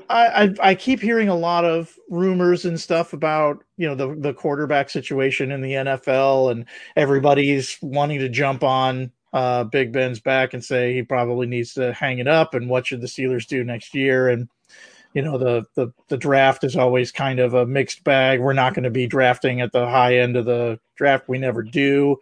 [0.09, 4.15] I, I, I keep hearing a lot of rumors and stuff about you know the
[4.15, 10.19] the quarterback situation in the NFL and everybody's wanting to jump on uh, Big Ben's
[10.19, 13.47] back and say he probably needs to hang it up and what should the Steelers
[13.47, 14.47] do next year and
[15.15, 18.41] you know the the the draft is always kind of a mixed bag.
[18.41, 21.29] We're not going to be drafting at the high end of the draft.
[21.29, 22.17] We never do,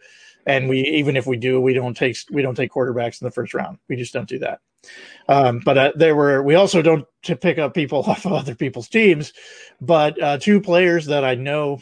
[0.46, 3.32] and we even if we do, we don't take we don't take quarterbacks in the
[3.32, 3.78] first round.
[3.88, 4.60] We just don't do that.
[5.30, 8.56] Um, but uh, there were we also don't to pick up people off of other
[8.56, 9.34] people's teams,
[9.82, 11.82] but uh, two players that I know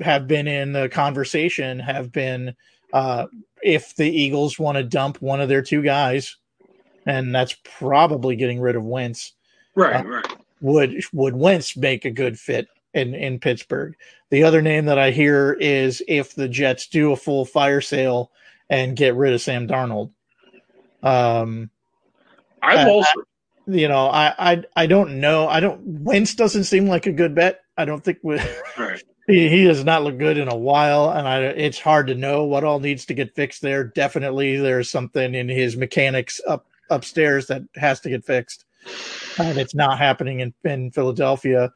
[0.00, 2.54] have been in the conversation have been
[2.92, 3.26] uh,
[3.62, 6.36] if the Eagles want to dump one of their two guys,
[7.06, 9.32] and that's probably getting rid of Wentz.
[9.74, 10.26] Right, uh, right.
[10.60, 13.94] Would would Wentz make a good fit in in Pittsburgh?
[14.30, 18.30] The other name that I hear is if the Jets do a full fire sale
[18.70, 20.10] and get rid of Sam Darnold.
[21.02, 21.70] Um,
[22.62, 23.20] I'm also,
[23.66, 25.48] you know, I, I, I don't know.
[25.48, 25.80] I don't.
[25.84, 27.60] Wentz doesn't seem like a good bet.
[27.76, 28.40] I don't think we,
[28.78, 29.02] right.
[29.26, 32.44] he he does not look good in a while, and I it's hard to know
[32.44, 33.84] what all needs to get fixed there.
[33.84, 38.64] Definitely, there's something in his mechanics up upstairs that has to get fixed,
[39.38, 41.72] and it's not happening in in Philadelphia.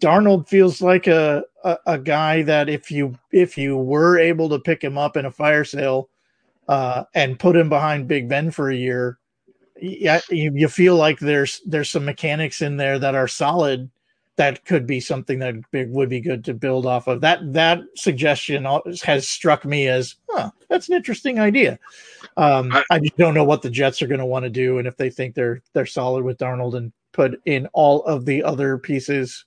[0.00, 4.58] Darnold feels like a, a, a guy that if you if you were able to
[4.58, 6.08] pick him up in a fire sale
[6.68, 9.18] uh, and put him behind Big Ben for a year,
[9.80, 13.90] yeah, you, you feel like there's there's some mechanics in there that are solid
[14.36, 17.20] that could be something that would be good to build off of.
[17.20, 18.66] That that suggestion
[19.02, 21.78] has struck me as, huh, that's an interesting idea.
[22.38, 24.78] Um, I, I, just don't know what the Jets are going to want to do,
[24.78, 28.42] and if they think they're they're solid with Darnold and put in all of the
[28.42, 29.44] other pieces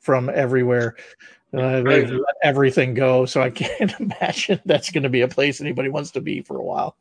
[0.00, 0.96] from everywhere.
[1.52, 5.60] Uh, they've let everything go, so I can't imagine that's going to be a place
[5.60, 6.96] anybody wants to be for a while.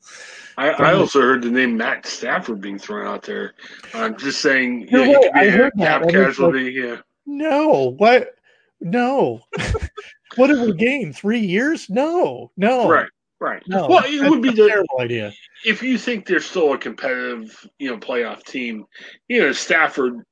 [0.57, 3.53] I, I also heard the name Matt Stafford being thrown out there.
[3.93, 6.11] I'm just saying, yeah, could be I a heard cap that.
[6.11, 6.71] Casualty.
[6.71, 8.35] yeah, No, what?
[8.81, 9.41] No.
[10.35, 11.15] what have we gained?
[11.15, 11.87] Three years?
[11.89, 12.89] No, no.
[12.89, 13.07] right,
[13.39, 13.61] right.
[13.67, 13.87] No.
[13.87, 15.31] Well, it would be a the terrible idea.
[15.63, 18.85] if you think they're still a competitive, you know, playoff team,
[19.27, 20.25] you know, Stafford.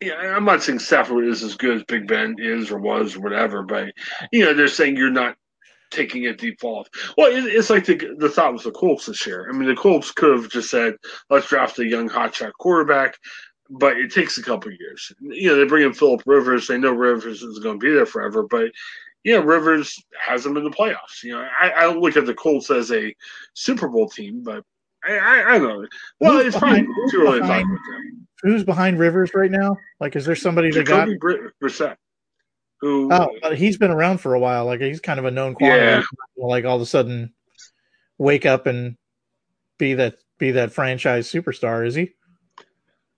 [0.00, 3.20] Yeah, I'm not saying Stafford is as good as Big Ben is or was or
[3.20, 3.92] whatever, but
[4.32, 5.36] you know, they're saying you're not
[5.90, 6.86] taking a deep fall.
[7.18, 9.46] Well, it, it's like the the thought was the Colts this year.
[9.48, 10.94] I mean, the Colts could have just said,
[11.28, 13.16] "Let's draft a young hotshot quarterback,"
[13.68, 15.12] but it takes a couple years.
[15.20, 16.66] You know, they bring in Philip Rivers.
[16.66, 18.70] They know Rivers is going to be there forever, but
[19.24, 21.22] you know, Rivers has them in the playoffs.
[21.22, 23.14] You know, I, I look at the Colts as a
[23.52, 24.64] Super Bowl team, but
[25.04, 25.88] I, I, I don't know.
[26.20, 28.26] Well, Who's it's probably behind- who's too early to talk about them.
[28.42, 29.76] Who's behind Rivers right now?
[30.00, 31.08] Like, is there somebody that got?
[31.08, 31.96] Brissett,
[32.80, 34.64] who Oh, but he's been around for a while.
[34.64, 35.84] Like, he's kind of a known quantity.
[35.84, 36.02] Yeah.
[36.36, 37.34] Like, all of a sudden,
[38.18, 38.96] wake up and
[39.78, 41.86] be that be that franchise superstar.
[41.86, 42.12] Is he?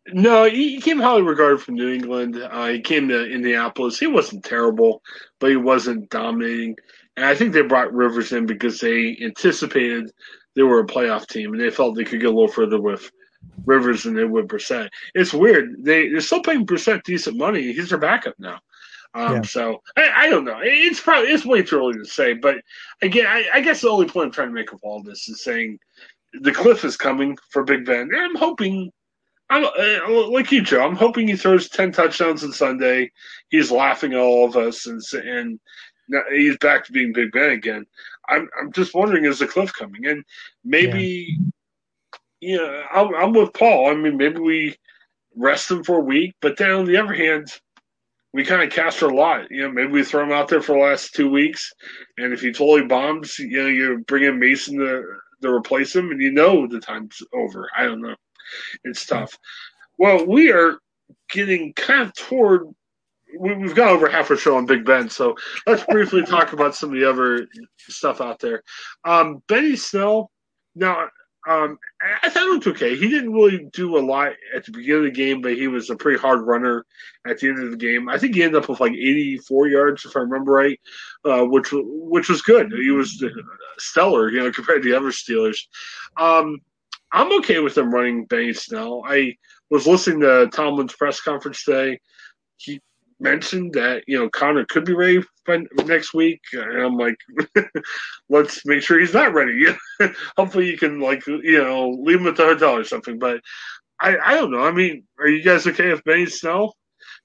[0.09, 2.37] No, he he came highly regarded from New England.
[2.37, 3.99] Uh, he came to Indianapolis.
[3.99, 5.03] He wasn't terrible,
[5.39, 6.77] but he wasn't dominating.
[7.17, 10.11] And I think they brought Rivers in because they anticipated
[10.57, 13.11] they were a playoff team, and they felt they could get a little further with
[13.65, 14.89] Rivers than they would Brissett.
[15.15, 15.85] It's weird.
[15.85, 17.73] They they're still paying Brissett decent money.
[17.73, 18.59] He's their backup now.
[19.15, 19.43] Um, Yeah.
[19.43, 20.59] So I, I don't know.
[20.63, 22.35] It's probably it's way too early to say.
[22.35, 22.57] But
[23.03, 25.43] again, I, I guess the only point I'm trying to make of all this is
[25.43, 25.79] saying
[26.33, 28.11] the cliff is coming for Big Ben.
[28.13, 28.91] And I'm hoping
[29.51, 30.85] I'm uh, like you, Joe.
[30.85, 33.11] I'm hoping he throws ten touchdowns on Sunday.
[33.51, 35.61] He's laughing at all of us, and and
[36.33, 37.85] he's back to being Big Ben again.
[38.29, 40.07] I'm I'm just wondering, is the cliff coming?
[40.07, 40.25] And
[40.65, 41.51] maybe, yeah,
[42.43, 43.91] I'm, I'm with Paul.
[43.91, 44.77] I mean, maybe we
[45.37, 47.49] rest him for a week, but then on the other hand,
[48.33, 49.51] we kind of cast our lot.
[49.51, 51.73] You know, maybe we throw him out there for the last two weeks,
[52.19, 55.05] and if he totally bombs, you know, you bring in Mason to
[55.43, 57.69] to replace him, and you know the time's over.
[57.77, 58.15] I don't know.
[58.85, 59.37] It's tough.
[59.99, 60.79] Well, we are
[61.31, 62.69] getting kind of toward.
[63.39, 66.75] We, we've got over half our show on Big Ben, so let's briefly talk about
[66.75, 67.47] some of the other
[67.79, 68.63] stuff out there.
[69.05, 70.31] Um, Benny Snell.
[70.75, 71.09] Now,
[71.49, 71.79] um,
[72.23, 72.97] I thought it looked okay.
[72.97, 75.91] He didn't really do a lot at the beginning of the game, but he was
[75.91, 76.87] a pretty hard runner
[77.27, 78.09] at the end of the game.
[78.09, 80.81] I think he ended up with like 84 yards, if I remember right,
[81.25, 82.73] uh, which which was good.
[82.73, 83.25] He was
[83.79, 85.59] stellar, you know, compared to the other Steelers.
[86.17, 86.59] Um,
[87.13, 89.03] I'm okay with them running Benny Snell.
[89.05, 89.37] I
[89.69, 91.99] was listening to Tomlin's press conference today.
[92.57, 92.81] He
[93.23, 95.21] mentioned that you know Conner could be ready
[95.85, 97.17] next week, and I'm like,
[98.29, 99.67] let's make sure he's not ready.
[100.37, 103.19] Hopefully, you can like you know leave him at the hotel or something.
[103.19, 103.41] But
[104.01, 104.63] I, I don't know.
[104.63, 106.75] I mean, are you guys okay if Benny Snell?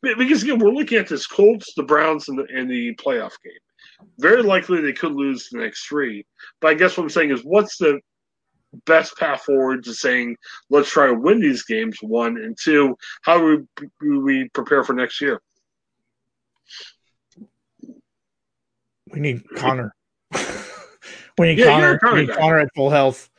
[0.01, 4.07] Because again, we're looking at this Colts, the Browns, and the, and the playoff game.
[4.19, 6.25] Very likely they could lose the next three.
[6.61, 7.99] But I guess what I'm saying is, what's the
[8.85, 10.35] best path forward to saying
[10.69, 11.97] let's try to win these games?
[12.01, 13.67] One and two, how do
[14.01, 15.41] we, we prepare for next year?
[19.11, 19.93] We need Conner.
[21.37, 21.99] we need yeah, Conner.
[22.13, 23.29] We need Conner at full health,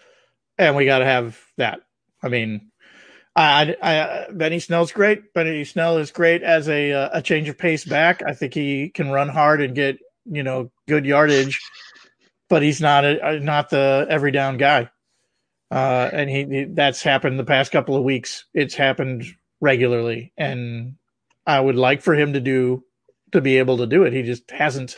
[0.57, 1.81] and we got to have that.
[2.23, 2.71] I mean,
[3.37, 5.33] I, I, Benny Snell's great.
[5.33, 8.23] Benny Snell is great as a uh, a change of pace back.
[8.27, 11.61] I think he can run hard and get you know good yardage,
[12.49, 14.91] but he's not a, not the every down guy.
[15.71, 18.47] Uh, and he that's happened the past couple of weeks.
[18.55, 19.25] It's happened
[19.61, 20.97] regularly, and
[21.47, 22.85] I would like for him to do
[23.33, 24.13] to be able to do it.
[24.13, 24.97] He just hasn't.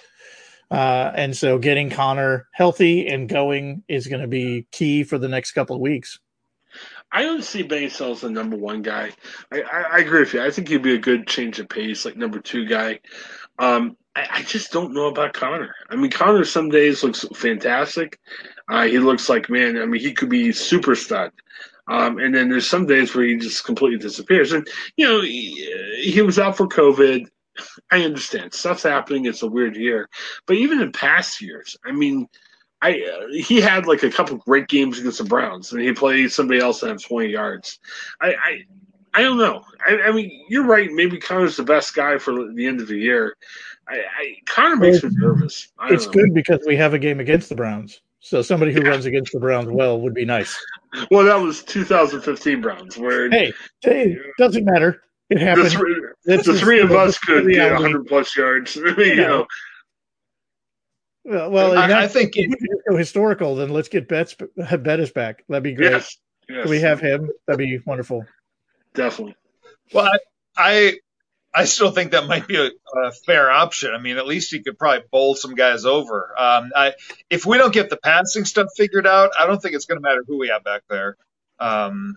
[0.71, 5.29] Uh, and so getting Conner healthy and going is going to be key for the
[5.29, 6.21] next couple of weeks.
[7.13, 9.11] I don't see Benny Snell as the number one guy.
[9.53, 10.43] I, I, I, agree with you.
[10.43, 13.01] I think he'd be a good change of pace, like number two guy.
[13.59, 15.75] Um, I, I, just don't know about Conner.
[15.89, 18.21] I mean, Conner some days looks fantastic.
[18.69, 19.77] Uh, he looks like man.
[19.77, 21.33] I mean, he could be super stud.
[21.89, 24.53] Um, and then there's some days where he just completely disappears.
[24.53, 24.67] And
[24.97, 27.27] you know, he, he was out for COVID.
[27.91, 29.27] I understand stuff's happening.
[29.27, 30.09] It's a weird year,
[30.47, 32.29] but even in past years, I mean,
[32.83, 36.33] I uh, he had like a couple great games against the Browns, and he played
[36.33, 37.79] somebody else that had 20 yards.
[38.21, 38.65] I I,
[39.13, 39.65] I don't know.
[39.85, 40.91] I, I, mean, you're right.
[40.91, 43.37] Maybe Conner's the best guy for the end of the year.
[43.89, 45.73] I, I Conner makes me nervous.
[45.89, 46.13] it's know.
[46.13, 48.01] good because we have a game against the Browns.
[48.21, 48.91] So somebody who yeah.
[48.91, 50.59] runs against the Browns well would be nice.
[51.13, 52.99] Well, that was 2015 Browns.
[52.99, 55.05] Where hey, hey, doesn't matter.
[55.31, 55.67] It happened.
[55.67, 58.75] The three, the three of us could get 100 plus yards.
[58.99, 59.47] you know.
[61.25, 62.53] Well, I, I think if
[62.89, 65.45] go historical, then let's get Betts Bettis back.
[65.49, 65.93] That'd be great.
[65.93, 66.17] Yes,
[66.49, 66.63] yes.
[66.63, 67.31] Can we have him?
[67.47, 68.27] That'd be wonderful.
[68.95, 69.37] Definitely.
[69.93, 70.19] Well, I,
[70.57, 70.95] I,
[71.55, 73.93] I still think that might be a, a, fair option.
[73.95, 76.35] I mean, at least he could probably bowl some guys over.
[76.37, 76.95] Um, I,
[77.29, 80.09] if we don't get the passing stuff figured out, I don't think it's going to
[80.09, 81.17] matter who we have back there.
[81.61, 82.17] Um,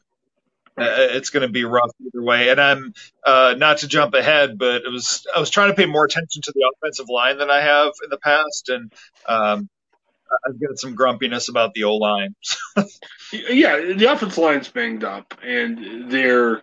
[0.77, 2.49] it's going to be rough either way.
[2.49, 5.85] And I'm uh, not to jump ahead, but it was I was trying to pay
[5.85, 8.91] more attention to the offensive line than I have in the past, and
[9.27, 9.69] um,
[10.47, 12.35] I've got some grumpiness about the O line.
[13.31, 16.61] yeah, the offensive line's banged up, and they're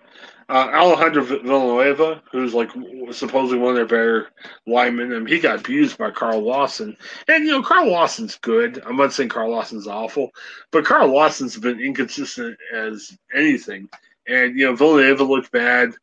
[0.51, 2.71] uh, Alejandro Villanueva, who's like
[3.13, 4.31] supposedly one of their better
[4.67, 6.97] linemen, and he got abused by Carl Lawson.
[7.29, 8.83] And you know, Carl Lawson's good.
[8.85, 10.33] I'm not saying Carl Lawson's awful,
[10.73, 13.89] but Carl Lawson's been inconsistent as anything.
[14.27, 15.95] And you know, Villanueva looked bad.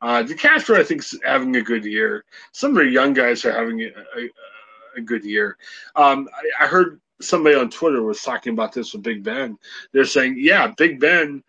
[0.00, 2.24] Uh, DeCastro, I think, is having a good year.
[2.52, 4.28] Some of the young guys are having a, a,
[4.98, 5.56] a good year.
[5.96, 9.58] Um, I, I heard somebody on Twitter was talking about this with Big Ben.
[9.92, 11.42] They're saying, yeah, Big Ben,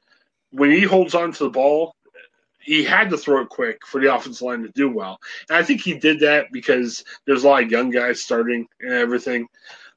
[0.52, 1.94] when he holds on to the ball,
[2.68, 5.20] he had to throw it quick for the offensive line to do well.
[5.50, 8.92] And I think he did that because there's a lot of young guys starting and
[8.92, 9.48] everything.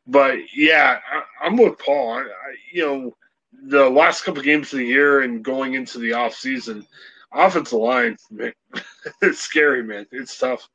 [0.06, 1.00] But yeah,
[1.42, 2.12] I, am with Paul.
[2.12, 2.26] I, I,
[2.72, 3.16] you know,
[3.64, 6.86] the last couple of games of the year and going into the off season,
[7.32, 8.52] offensive line, man,
[9.22, 10.06] it's scary, man.
[10.12, 10.68] It's tough.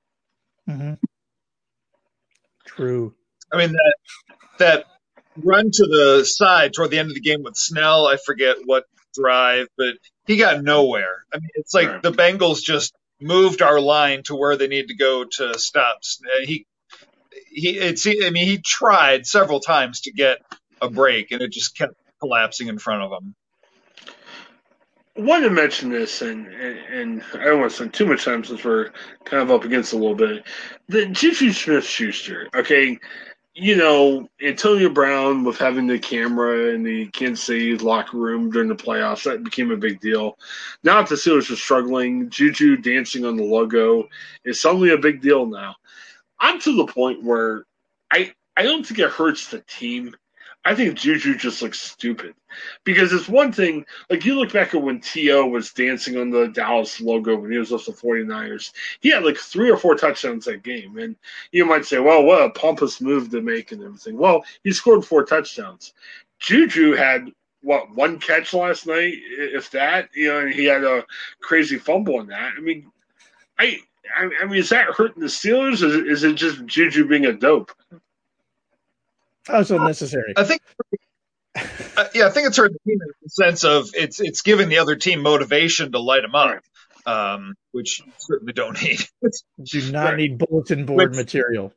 [0.70, 0.96] Mm-hmm.
[2.66, 3.14] True.
[3.54, 3.96] I mean that
[4.60, 4.86] that
[5.38, 8.06] run to the side toward the end of the game with Snell.
[8.06, 8.84] I forget what
[9.16, 9.96] drive, but
[10.28, 11.26] he got nowhere.
[11.34, 12.02] I mean, it's like right.
[12.04, 15.98] the Bengals just moved our line to where they need to go to stop.
[16.24, 16.66] Uh, he,
[17.48, 20.40] he, it's, I mean, he tried several times to get
[20.82, 23.36] a break, and it just kept collapsing in front of him.
[25.18, 28.26] I want to mention this, and, and, and I don't want to spend too much
[28.26, 28.92] time since we're
[29.24, 30.44] kind of up against a little bit.
[30.90, 33.00] The Juju Smith Schuster, okay,
[33.56, 38.68] you know, Antonio Brown with having the camera in the Kansas City locker room during
[38.68, 40.38] the playoffs, that became a big deal.
[40.84, 44.10] Now that the Steelers are struggling, Juju dancing on the logo
[44.44, 45.76] is suddenly a big deal now.
[46.38, 47.64] I'm to the point where
[48.12, 50.14] I I don't think it hurts the team.
[50.66, 52.34] I think Juju just looks stupid
[52.84, 55.46] because it's one thing, like you look back at when T.O.
[55.46, 59.38] was dancing on the Dallas logo when he was with the 49ers, he had like
[59.38, 60.98] three or four touchdowns that game.
[60.98, 61.16] And
[61.52, 64.18] you might say, well, what a pompous move to make and everything.
[64.18, 65.94] Well, he scored four touchdowns.
[66.40, 71.06] Juju had what one catch last night, if that, you know, and he had a
[71.42, 72.54] crazy fumble on that.
[72.58, 72.92] I mean,
[73.60, 73.82] I,
[74.18, 75.84] I mean, is that hurting the Steelers?
[75.84, 77.72] Is it just Juju being a dope?
[79.48, 80.34] That was unnecessary.
[80.36, 80.62] I think.
[81.98, 84.68] Uh, yeah, I think it's hurt the team in the sense of it's it's giving
[84.68, 86.60] the other team motivation to light them up,
[87.06, 89.00] um, which you certainly don't need.
[89.64, 90.18] Do not right.
[90.18, 91.74] need bulletin board which, material.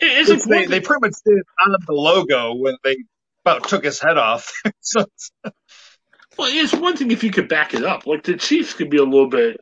[0.00, 2.96] Which they, they pretty much did on the logo when they
[3.44, 4.52] about took his head off.
[4.80, 5.04] so,
[5.44, 5.52] well,
[6.38, 8.06] Well, it's one thing if you could back it up.
[8.06, 9.60] Like the Chiefs could be a little bit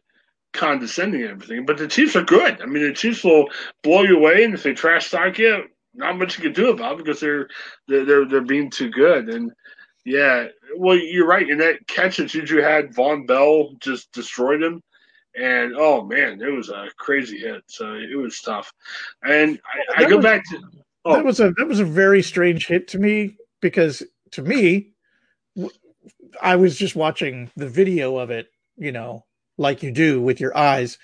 [0.52, 2.60] condescending and everything, but the Chiefs are good.
[2.60, 3.46] I mean, the Chiefs will
[3.82, 6.94] blow you away, and if they trash talk you, not much you can do about
[6.94, 7.48] it because they're
[7.86, 9.28] they're they're, being too good.
[9.28, 9.52] And
[10.04, 11.48] yeah, well, you're right.
[11.48, 14.82] In that catch that Juju had, Vonn Bell just destroyed him.
[15.36, 17.62] And oh man, it was a crazy hit.
[17.68, 18.72] So it was tough.
[19.22, 19.60] And
[19.96, 20.60] I, I go was, back to
[21.04, 21.14] oh.
[21.14, 24.92] that was a that was a very strange hit to me because to me,
[26.40, 29.24] I was just watching the video of it, you know,
[29.56, 30.98] like you do with your eyes.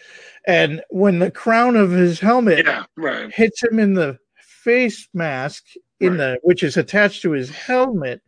[0.47, 3.33] And when the crown of his helmet yeah, right.
[3.33, 4.19] hits him in the
[4.65, 5.65] face mask
[6.01, 6.19] in right.
[6.19, 8.23] the which is attached to his helmet,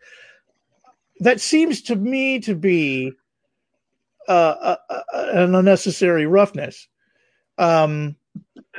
[1.20, 3.12] that seems to me to be
[4.28, 6.88] uh, uh, an unnecessary roughness.
[7.58, 8.16] Um,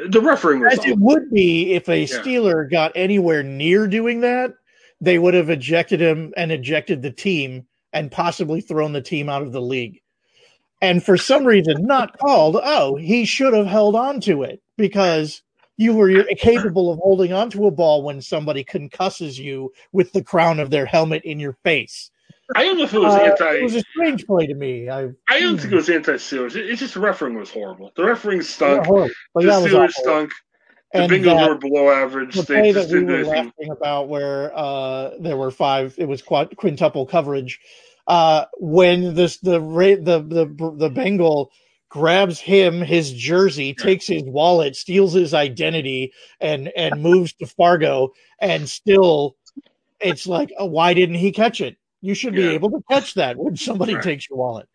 [0.09, 2.05] the refereeing as it would be if a yeah.
[2.05, 4.53] Steeler got anywhere near doing that,
[5.01, 9.41] they would have ejected him and ejected the team and possibly thrown the team out
[9.41, 10.01] of the league.
[10.81, 12.57] And for some reason, not called.
[12.61, 15.41] Oh, he should have held on to it because
[15.77, 20.23] you were capable of holding on to a ball when somebody concusses you with the
[20.23, 22.11] crown of their helmet in your face.
[22.55, 23.55] I don't know if it was uh, anti.
[23.55, 24.89] It was a strange play to me.
[24.89, 26.55] I, I don't think it was anti Steelers.
[26.55, 27.91] It, it's just the refereeing was horrible.
[27.95, 28.85] The refereeing stunk.
[28.85, 30.31] The Steelers stunk.
[30.93, 32.35] The and Bengals were below average.
[32.35, 37.05] The play that we were laughing about, where uh, there were five, it was quintuple
[37.05, 37.59] coverage.
[38.07, 41.51] Uh, when this the the the the Bengal
[41.89, 48.11] grabs him his jersey, takes his wallet, steals his identity, and and moves to Fargo,
[48.39, 49.35] and still,
[49.99, 51.77] it's like, oh, why didn't he catch it?
[52.01, 52.49] You should yeah.
[52.49, 54.03] be able to catch that when somebody right.
[54.03, 54.67] takes your wallet.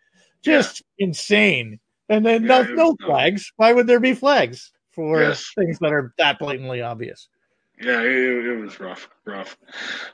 [0.42, 1.06] Just yeah.
[1.06, 1.78] insane.
[2.08, 3.52] And then yeah, no, no flags.
[3.56, 5.52] Why would there be flags for yes.
[5.56, 7.28] things that are that blatantly obvious?
[7.80, 9.56] Yeah, it, it was rough, rough.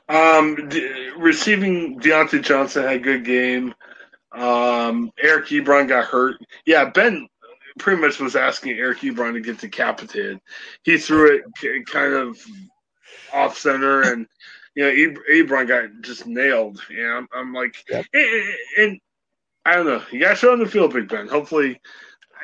[0.07, 3.75] Um, d- receiving Diontae Johnson had a good game.
[4.31, 6.37] Um, Eric Ebron got hurt.
[6.65, 7.27] Yeah, Ben
[7.79, 10.39] pretty much was asking Eric Ebron to get decapitated.
[10.83, 12.37] He threw it kind of
[13.33, 14.27] off center, and
[14.75, 16.81] you know, Ebron got just nailed.
[16.89, 18.05] Know, I'm, I'm like, yep.
[18.13, 18.99] and, and,
[19.65, 20.03] I don't know.
[20.11, 21.27] You got to show on the field, Big Ben.
[21.27, 21.79] Hopefully,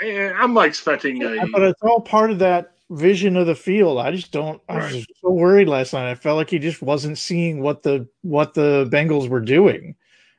[0.01, 1.17] I'm like expecting.
[1.17, 3.99] Yeah, but it's all part of that vision of the field.
[3.99, 4.61] I just don't.
[4.67, 5.05] I was right.
[5.21, 6.09] so worried last night.
[6.09, 9.95] I felt like he just wasn't seeing what the what the Bengals were doing,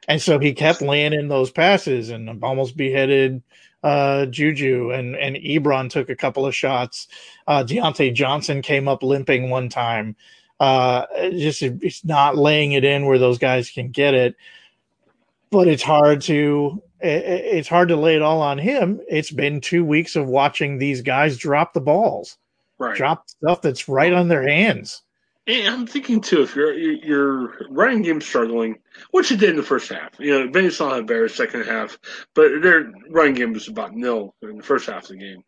[0.09, 3.42] and so he kept laying in those passes and almost beheaded
[3.82, 7.09] uh, Juju and and Ebron took a couple of shots.
[7.46, 10.16] Uh, Diontae Johnson came up limping one time
[10.61, 14.36] uh, just it's not laying it in where those guys can get it.
[15.50, 19.00] But it's hard to it's hard to lay it all on him.
[19.09, 22.38] It's been two weeks of watching these guys drop the balls,
[22.78, 22.96] right.
[22.96, 25.02] drop stuff that's right on their hands.
[25.49, 28.78] And I'm thinking too, if your your running game struggling,
[29.12, 31.99] which it did in the first half, you know, Benny saw had better second half,
[32.34, 35.44] but their running game was about nil in the first half of the game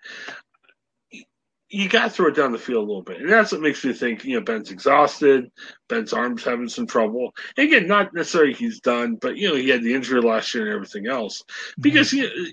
[1.70, 3.20] you got to throw it down the field a little bit.
[3.20, 5.51] And that's what makes me think, you know, Ben's exhausted.
[5.88, 7.34] Ben's arm's having some trouble.
[7.57, 10.64] And again, not necessarily he's done, but, you know, he had the injury last year
[10.64, 11.42] and everything else.
[11.42, 11.82] Mm-hmm.
[11.82, 12.16] Because mm-hmm.
[12.18, 12.51] you know,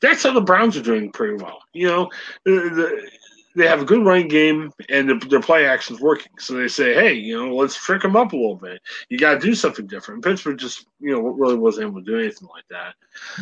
[0.00, 1.60] that's how the Browns are doing pretty well.
[1.72, 2.10] You know,
[2.44, 3.10] the, the,
[3.56, 6.32] they have a good running game and the, their play action's working.
[6.38, 8.80] So they say, hey, you know, let's trick them up a little bit.
[9.08, 10.24] You got to do something different.
[10.24, 12.94] Pittsburgh just, you know, really wasn't able to do anything like that.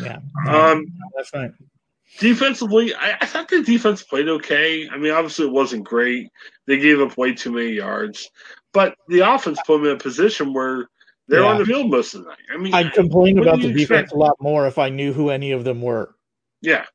[0.02, 0.18] Yeah.
[0.50, 0.86] Um,
[1.16, 1.52] that's right.
[2.18, 4.88] Defensively, I, I, thought the defense played okay.
[4.88, 6.32] I mean, obviously it wasn't great.
[6.66, 8.30] They gave up way too many yards,
[8.72, 10.88] but the offense put them in a position where
[11.28, 11.48] they're yeah.
[11.48, 12.38] on the field most of the night.
[12.52, 14.12] I mean, I'd complain about the defense expect?
[14.12, 16.14] a lot more if I knew who any of them were.
[16.62, 16.86] Yeah,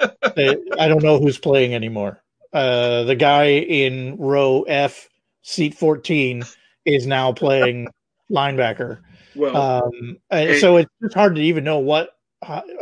[0.00, 2.22] I don't know who's playing anymore.
[2.52, 5.08] Uh, the guy in row F,
[5.42, 6.44] seat fourteen,
[6.84, 7.88] is now playing
[8.30, 9.00] linebacker.
[9.34, 12.10] Well, um, and so it's just hard to even know what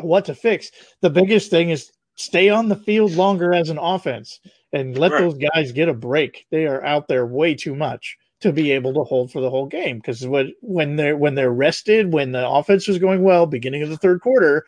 [0.01, 0.71] what to fix.
[1.01, 4.41] The biggest thing is stay on the field longer as an offense
[4.73, 5.21] and let right.
[5.21, 6.47] those guys get a break.
[6.51, 9.67] They are out there way too much to be able to hold for the whole
[9.67, 13.83] game because when when they're when they're rested, when the offense is going well, beginning
[13.83, 14.65] of the third quarter,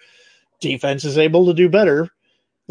[0.60, 2.08] defense is able to do better.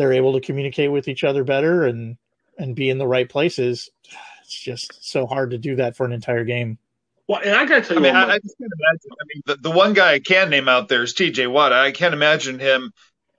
[0.01, 2.17] They're able to communicate with each other better and
[2.57, 3.91] and be in the right places.
[4.41, 6.79] It's just so hard to do that for an entire game.
[7.27, 9.11] Well, and I gotta tell you, I mean, I, I, just can't imagine.
[9.11, 11.45] I mean, the, the one guy I can name out there is T.J.
[11.45, 11.71] Watt.
[11.71, 12.91] I can't imagine him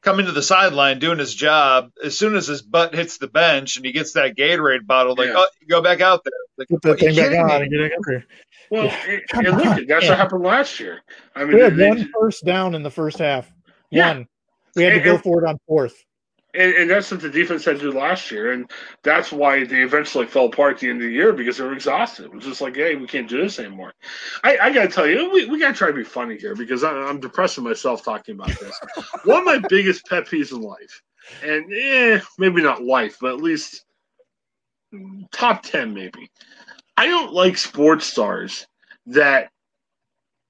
[0.02, 1.90] coming to the sideline doing his job.
[2.04, 5.30] As soon as his butt hits the bench and he gets that Gatorade bottle, like,
[5.30, 5.38] yeah.
[5.38, 6.32] oh, go back out there.
[6.56, 8.22] Like, Put that thing back on and get back up.
[8.70, 9.18] Well, yeah.
[9.34, 10.10] and, and look, that's yeah.
[10.10, 11.00] what happened last year.
[11.34, 13.52] I mean, we had they, one first down in the first half.
[13.90, 14.28] One.
[14.76, 16.04] We had and, to go and, for it on fourth.
[16.54, 18.70] And, and that's what the defense had to do last year, and
[19.02, 21.72] that's why they eventually fell apart at the end of the year because they were
[21.72, 22.26] exhausted.
[22.26, 23.94] It was just like, hey, we can't do this anymore.
[24.44, 26.54] I, I got to tell you, we, we got to try to be funny here
[26.54, 28.78] because I, I'm depressing myself talking about this.
[29.24, 31.02] One of my biggest pet peeves in life,
[31.42, 33.84] and eh, maybe not life, but at least
[35.32, 36.30] top 10 maybe.
[36.96, 38.66] I don't like sports stars
[39.06, 39.51] that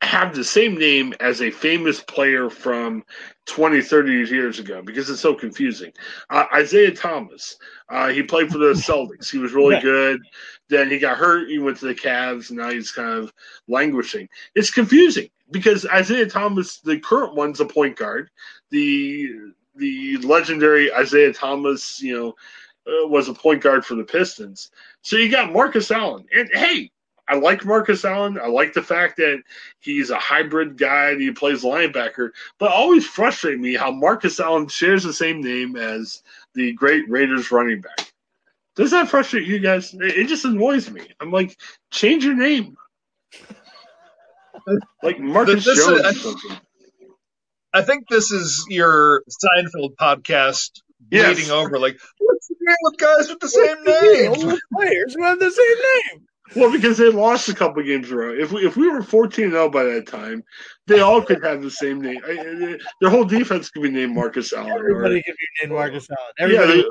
[0.03, 3.05] have the same name as a famous player from
[3.47, 5.93] 20, 30 years ago because it's so confusing.
[6.29, 7.57] Uh, Isaiah Thomas,
[7.89, 9.31] uh, he played for the Celtics.
[9.31, 10.21] He was really good.
[10.69, 11.49] Then he got hurt.
[11.49, 12.51] He went to the Cavs.
[12.51, 13.33] And now he's kind of
[13.69, 14.29] languishing.
[14.55, 18.31] It's confusing because Isaiah Thomas, the current one's a point guard.
[18.71, 19.29] The
[19.75, 22.29] the legendary Isaiah Thomas, you know,
[22.87, 24.71] uh, was a point guard for the Pistons.
[25.03, 26.91] So you got Marcus Allen, and hey,
[27.29, 28.39] I like Marcus Allen.
[28.39, 29.43] I like the fact that
[29.81, 32.31] he's a hybrid guy and he plays linebacker.
[32.59, 36.23] But always frustrate me how Marcus Allen shares the same name as
[36.55, 38.13] the great Raiders running back.
[38.75, 39.95] Does that frustrate you guys?
[39.95, 41.07] It just annoys me.
[41.21, 41.57] I'm like,
[41.91, 42.77] change your name.
[45.03, 46.01] like Marcus this, Jones.
[46.01, 46.37] Is,
[47.73, 51.35] I, I think this is your Seinfeld podcast yes.
[51.35, 51.79] bleeding over.
[51.79, 54.59] Like, what's the deal with guys with the same name?
[54.75, 56.27] Players who have the same name.
[56.55, 58.35] Well, because they lost a couple games in a row.
[58.35, 60.45] If we if we were fourteen zero oh by that time,
[60.87, 62.21] they all could have the same name.
[63.01, 64.73] Their whole defense could be named Marcus Allen.
[64.73, 66.33] Everybody or, could be named Marcus Allen.
[66.39, 66.85] Everybody yeah,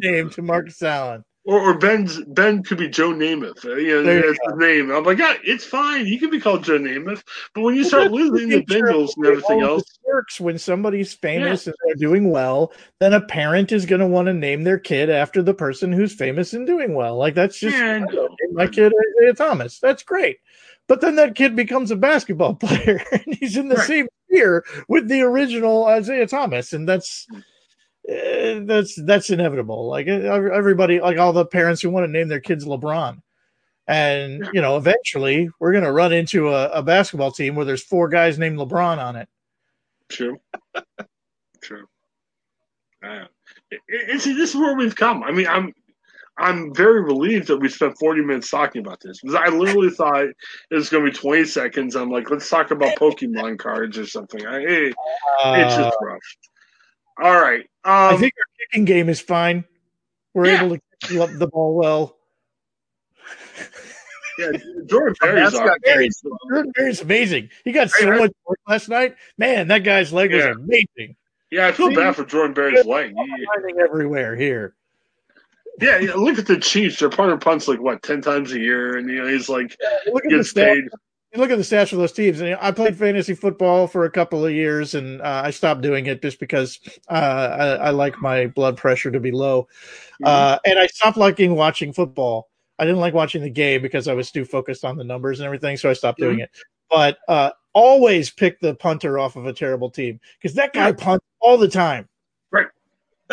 [0.00, 1.24] they, name to Marcus Allen.
[1.48, 3.64] Or, or Ben's Ben could be Joe Namath.
[3.64, 4.90] Uh, you know, there that's his name.
[4.90, 6.04] I'm like, yeah, it's fine.
[6.04, 7.22] He can be called Joe Namath.
[7.54, 11.70] But when you start losing the Bengals and everything else, works when somebody's famous yeah.
[11.70, 12.74] and they're doing well.
[13.00, 16.12] Then a parent is going to want to name their kid after the person who's
[16.12, 17.16] famous and doing well.
[17.16, 18.04] Like that's just yeah,
[18.52, 19.78] my kid Isaiah Thomas.
[19.78, 20.36] That's great.
[20.86, 23.86] But then that kid becomes a basketball player and he's in the right.
[23.86, 27.40] same year with the original Isaiah Thomas, and that's uh,
[28.08, 29.86] that's that's inevitable.
[29.88, 33.20] Like everybody, like all the parents who want to name their kids LeBron,
[33.86, 37.82] and you know, eventually we're going to run into a, a, basketball team where there's
[37.82, 39.28] four guys named LeBron on it.
[40.08, 40.38] True.
[41.60, 41.86] True.
[43.04, 43.24] Uh,
[44.10, 45.22] and see, this is where we've come.
[45.22, 45.74] I mean, I'm
[46.38, 50.24] I'm very relieved that we spent 40 minutes talking about this because I literally thought
[50.24, 50.34] it
[50.70, 51.96] was going to be 20 seconds.
[51.96, 54.46] I'm like, let's talk about Pokemon cards or something.
[54.46, 54.94] I, it,
[55.44, 56.20] uh, it's just uh, rough.
[57.20, 57.62] All right.
[57.84, 59.64] Um, I think our kicking game is fine.
[60.34, 60.62] We're yeah.
[60.62, 62.16] able to kick the ball well.
[64.38, 64.52] Yeah,
[64.86, 67.50] Jordan Berry's, Berry's, Jordan Berry's amazing.
[67.64, 69.16] He got so much work last night.
[69.36, 70.50] Man, that guy's leg yeah.
[70.50, 71.16] was amazing.
[71.50, 73.14] Yeah, I feel See, bad for Jordan Berry's leg.
[73.16, 74.74] He, everywhere here.
[75.80, 77.00] Yeah, yeah, look at the Chiefs.
[77.00, 80.12] Their partner punts like what ten times a year, and you know he's like yeah,
[80.12, 80.84] look at gets the paid
[81.32, 84.10] you look at the stats for those teams, and I played fantasy football for a
[84.10, 88.20] couple of years, and uh, I stopped doing it just because uh, I, I, like
[88.22, 89.64] my blood pressure to be low,
[90.14, 90.24] mm-hmm.
[90.24, 92.48] uh, and I stopped liking watching football.
[92.78, 95.46] I didn't like watching the game because I was too focused on the numbers and
[95.46, 96.30] everything, so I stopped mm-hmm.
[96.30, 96.50] doing it.
[96.90, 101.26] But uh, always pick the punter off of a terrible team because that guy punts
[101.40, 102.08] all the time.
[102.50, 102.68] Right.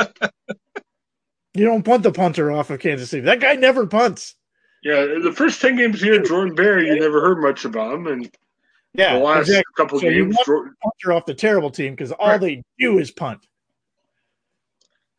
[1.53, 3.21] you don't punt the punter off of Kansas City.
[3.21, 4.35] That guy never punts.
[4.85, 8.29] Yeah, the first ten games here, Jordan Berry, you never heard much about him, and
[8.93, 9.73] yeah, the last exactly.
[9.75, 10.75] couple so games, Jordan...
[10.79, 12.39] punter off the terrible team because all right.
[12.39, 13.47] they do is punt.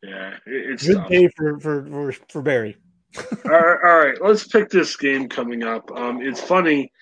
[0.05, 1.09] Yeah, it's good tough.
[1.09, 2.77] day for for for, for Berry.
[3.17, 5.91] all, right, all right, let's pick this game coming up.
[5.91, 6.93] Um, it's funny.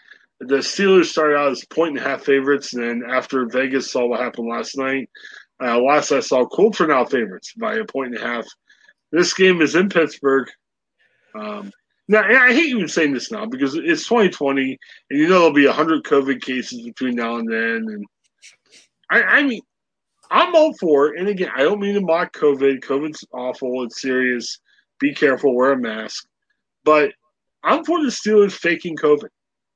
[0.40, 4.06] The Steelers started out as point and a half favorites, and then after Vegas saw
[4.06, 5.10] what happened last night,
[5.62, 8.46] uh, last I saw, Colts are now favorites by a point and a half.
[9.12, 10.48] This game is in Pittsburgh.
[11.38, 11.70] Um,
[12.06, 14.78] now, I hate even saying this now because it's 2020,
[15.10, 17.86] and you know there'll be 100 COVID cases between now and then.
[17.88, 18.04] And
[19.10, 19.62] I, I mean,
[20.30, 21.18] I'm all for it.
[21.18, 22.80] And again, I don't mean to mock COVID.
[22.80, 23.84] COVID's awful.
[23.84, 24.58] It's serious.
[25.00, 25.54] Be careful.
[25.54, 26.26] Wear a mask.
[26.84, 27.12] But
[27.62, 29.28] I'm for the Steelers faking COVID.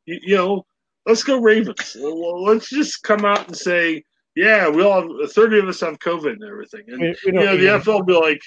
[0.05, 0.67] You, you know,
[1.07, 1.97] let's go Ravens.
[1.99, 4.03] Let's just come out and say,
[4.37, 6.85] yeah, we all have 30 of us have COVID and everything.
[6.89, 8.41] And, we, we you know, the NFL will be like,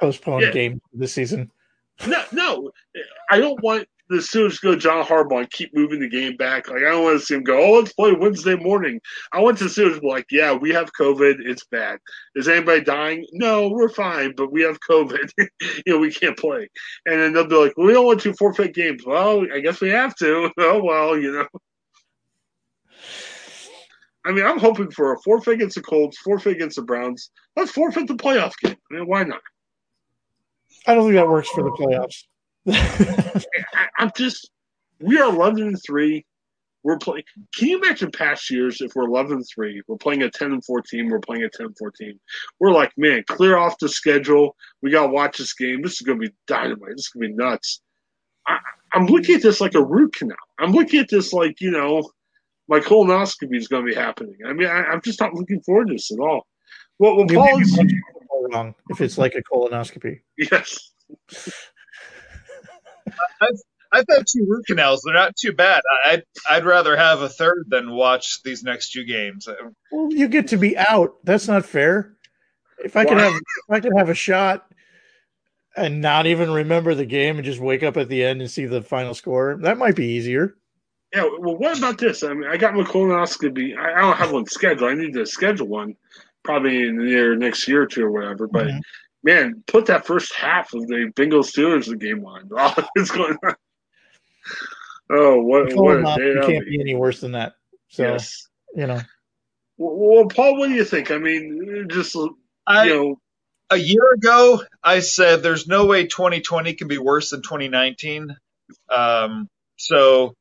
[0.00, 0.50] postpone yeah.
[0.50, 1.50] game this season.
[2.06, 2.70] No, no,
[3.30, 6.68] I don't want the Steelers go John Harbaugh and keep moving the game back.
[6.68, 7.58] Like I don't want to see him go.
[7.58, 9.00] Oh, let's play Wednesday morning.
[9.32, 11.36] I want the Steelers to be like, yeah, we have COVID.
[11.40, 11.98] It's bad.
[12.34, 13.26] Is anybody dying?
[13.32, 15.30] No, we're fine, but we have COVID.
[15.38, 15.48] you
[15.86, 16.68] know, we can't play.
[17.06, 19.04] And then they'll be like, well, we don't want to forfeit games.
[19.04, 20.50] Well, I guess we have to.
[20.58, 21.46] oh well, you know.
[24.24, 27.30] I mean, I'm hoping for a forfeit against the Colts, forfeit against the Browns.
[27.56, 28.76] Let's forfeit the playoff game.
[28.90, 29.40] I mean, why not?
[30.88, 32.24] I don't think that works for the playoffs.
[33.98, 34.50] I, am just
[35.00, 36.24] we are eleven and three.
[36.82, 37.24] We're playing.
[37.54, 41.10] Can you imagine past years if we're 11 3, we're playing a 10 and 14,
[41.10, 42.18] we're playing a 10 14.
[42.60, 44.56] We're like, man, clear off the schedule.
[44.80, 45.82] We got to watch this game.
[45.82, 46.92] This is going to be dynamite.
[46.96, 47.80] This is going to be nuts.
[48.46, 48.58] I,
[48.94, 50.36] I'm looking at this like a root canal.
[50.60, 52.08] I'm looking at this like, you know,
[52.68, 54.36] my colonoscopy is going to be happening.
[54.46, 56.46] I mean, I, am just not looking forward to this at all.
[56.98, 57.60] Well, well Paul
[58.52, 60.20] wrong if it's like a colonoscopy.
[60.36, 60.92] Yes.
[63.40, 63.60] I've,
[63.92, 65.02] I've had two root canals.
[65.04, 65.82] They're not too bad.
[66.04, 69.48] I'd I'd rather have a third than watch these next two games.
[69.90, 71.16] Well, you get to be out.
[71.24, 72.14] That's not fair.
[72.84, 74.66] If I could have if I could have a shot
[75.76, 78.66] and not even remember the game and just wake up at the end and see
[78.66, 80.56] the final score, that might be easier.
[81.14, 81.28] Yeah.
[81.38, 82.22] Well, what about this?
[82.22, 83.76] I mean, I got my colonoscopy.
[83.76, 84.90] I, I don't have one scheduled.
[84.90, 85.96] I need to schedule one
[86.48, 88.48] probably in the near next year or two or whatever.
[88.48, 88.78] But mm-hmm.
[89.22, 92.48] man, put that first half of the Bengals Steelers game on.
[92.56, 93.54] Oh, it's going on.
[95.10, 96.46] Oh, what, what a day!
[96.46, 97.52] can't be any worse than that.
[97.88, 98.48] So, yes.
[98.74, 99.00] you know.
[99.76, 101.10] Well, Paul, what do you think?
[101.10, 102.16] I mean, just
[102.66, 103.20] I, you know,
[103.68, 108.34] a year ago, I said there's no way 2020 can be worse than 2019.
[108.90, 110.34] Um, so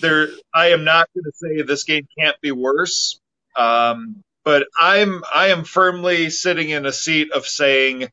[0.00, 3.20] there, I am not going to say this game can't be worse.
[3.56, 8.08] Um, but I'm I am firmly sitting in a seat of saying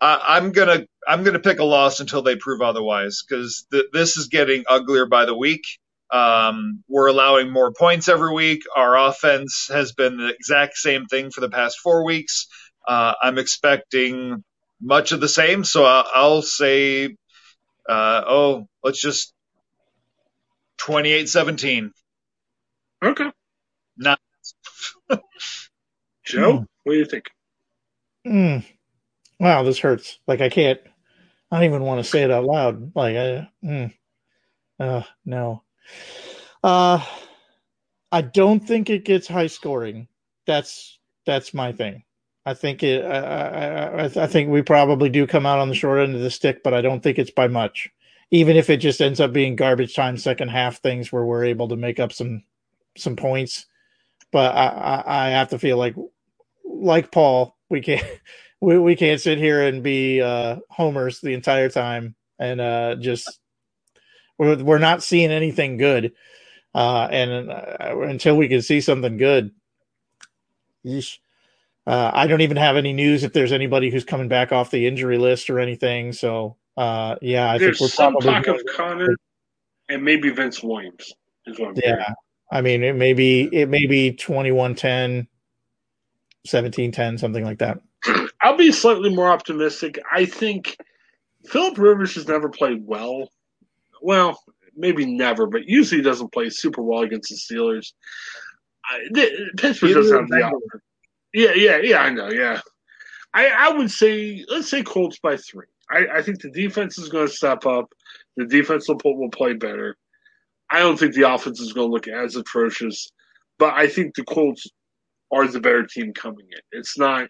[0.00, 4.16] I, am gonna I'm gonna pick a loss until they prove otherwise because th- this
[4.16, 5.64] is getting uglier by the week.
[6.10, 8.62] Um, we're allowing more points every week.
[8.76, 12.46] Our offense has been the exact same thing for the past four weeks.
[12.86, 14.44] Uh, I'm expecting
[14.80, 17.06] much of the same, so I'll, I'll say,
[17.88, 19.32] uh, oh, let's just
[20.78, 21.90] 28-17.
[23.02, 23.30] Okay.
[26.24, 26.64] Joe, hmm.
[26.84, 27.24] what do you think?
[28.26, 28.64] Mm
[29.44, 30.18] wow, this hurts.
[30.26, 30.80] Like I can't.
[31.50, 32.92] I don't even want to say it out loud.
[32.96, 33.94] Like, I, mm,
[34.80, 35.62] uh, no.
[36.64, 37.04] Uh,
[38.10, 40.08] I don't think it gets high scoring.
[40.46, 42.02] That's that's my thing.
[42.46, 43.04] I think it.
[43.04, 46.30] I, I, I think we probably do come out on the short end of the
[46.30, 47.90] stick, but I don't think it's by much.
[48.30, 51.68] Even if it just ends up being garbage time second half things where we're able
[51.68, 52.42] to make up some
[52.96, 53.66] some points,
[54.34, 55.94] but I, I, I have to feel like
[56.64, 58.04] like Paul, we can't
[58.60, 63.38] we, we can't sit here and be uh, homers the entire time and uh, just
[64.36, 66.14] we're, we're not seeing anything good.
[66.74, 69.52] Uh, and uh, until we can see something good,
[70.84, 74.88] uh, I don't even have any news if there's anybody who's coming back off the
[74.88, 76.12] injury list or anything.
[76.12, 79.14] So uh, yeah, I there's think we're some talk of Conner
[79.88, 81.12] and maybe Vince Williams.
[81.46, 82.04] yeah, hearing.
[82.54, 85.26] I mean it may be it may be 21-10,
[86.46, 87.80] 17-10, something like that.
[88.40, 89.98] I'll be slightly more optimistic.
[90.12, 90.76] I think
[91.46, 93.28] Philip Rivers has never played well.
[94.00, 94.40] Well,
[94.76, 97.92] maybe never, but usually doesn't play super well against the Steelers.
[98.84, 100.82] I, the, Pittsburgh Either doesn't have the offer.
[101.32, 102.02] Yeah, yeah, yeah.
[102.02, 102.30] I know.
[102.30, 102.60] Yeah,
[103.32, 105.66] I, I would say let's say Colts by three.
[105.90, 107.92] I, I think the defense is going to step up.
[108.36, 109.96] The defense will, will play better.
[110.74, 113.12] I don't think the offense is going to look as atrocious,
[113.60, 114.66] but I think the Colts
[115.32, 116.60] are the better team coming in.
[116.72, 117.28] It's not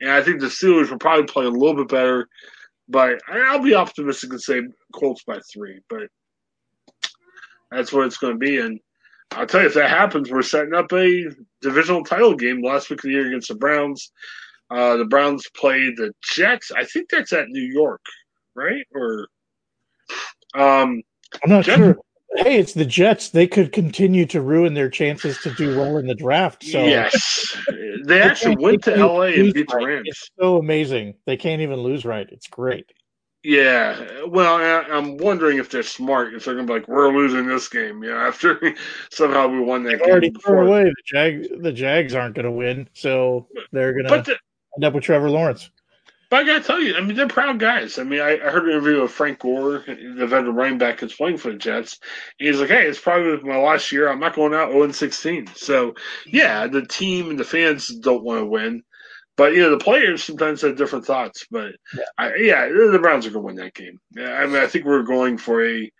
[0.00, 2.28] and I think the Steelers will probably play a little bit better,
[2.88, 4.62] but I'll be optimistic and say
[4.92, 5.78] Colts by three.
[5.88, 6.08] But
[7.70, 8.58] that's what it's going to be.
[8.58, 8.80] And
[9.30, 11.26] I'll tell you, if that happens, we're setting up a
[11.62, 14.10] divisional title game last week of the year against the Browns.
[14.70, 16.72] Uh, the Browns play the Jets.
[16.76, 18.02] I think that's at New York,
[18.56, 18.84] right?
[18.92, 19.28] Or
[20.54, 21.02] um,
[21.44, 21.96] I'm not Jets, sure
[22.34, 23.30] hey, it's the Jets.
[23.30, 26.64] They could continue to ruin their chances to do well in the draft.
[26.64, 27.56] So yes,
[28.04, 30.08] they actually went to LA and beat the Rams.
[30.08, 31.14] It's so amazing.
[31.24, 32.28] They can't even lose right.
[32.30, 32.86] It's great.
[33.42, 34.56] Yeah, well,
[34.90, 36.34] I'm wondering if they're smart.
[36.34, 38.26] If they're gonna be like, "We're losing this game," yeah.
[38.26, 38.74] After
[39.12, 40.62] somehow we won that They've game already before.
[40.62, 44.36] away the Jag, the Jags aren't gonna win, so they're gonna the,
[44.76, 45.70] end up with Trevor Lawrence.
[46.28, 47.98] But I gotta tell you, I mean, they're proud guys.
[47.98, 51.14] I mean, I, I heard an interview with Frank Gore, the veteran running back that's
[51.14, 51.98] playing for the Jets.
[52.38, 54.08] He's like, "Hey, it's probably my last year.
[54.08, 55.94] I'm not going out 0 16." So,
[56.26, 58.82] yeah, the team and the fans don't want to win,
[59.36, 61.46] but you know, the players sometimes have different thoughts.
[61.48, 64.00] But yeah, I, yeah the Browns are going to win that game.
[64.18, 65.90] I mean, I think we're going for a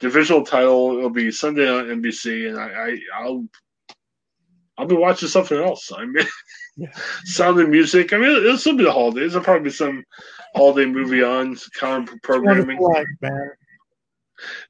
[0.00, 0.96] divisional title.
[0.96, 3.44] It'll be Sunday on NBC, and I, I I'll
[4.78, 5.92] I'll be watching something else.
[5.94, 6.26] I mean.
[6.76, 6.88] yeah.
[7.24, 8.12] sound and music.
[8.12, 9.32] I mean, it'll still be the holidays.
[9.32, 10.04] There'll probably be some
[10.54, 12.78] holiday movie on kind of programming.
[12.78, 13.50] Life, man.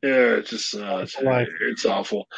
[0.02, 2.28] Yeah, it's just uh, it's, it's, awful.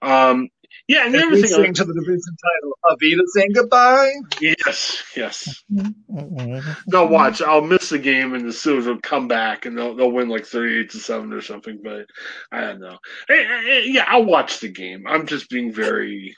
[0.00, 0.48] Um,
[0.88, 4.12] Yeah, and the As other we thing, sing to the division title, Avita saying goodbye.
[4.40, 5.62] yes, yes.
[5.68, 7.42] No, watch.
[7.42, 10.46] I'll miss the game, and the Steelers will come back, and they'll they'll win like
[10.46, 11.80] thirty-eight to seven or something.
[11.82, 12.06] But
[12.50, 12.98] I don't know.
[13.28, 15.04] Hey, hey, yeah, I'll watch the game.
[15.06, 16.36] I'm just being very,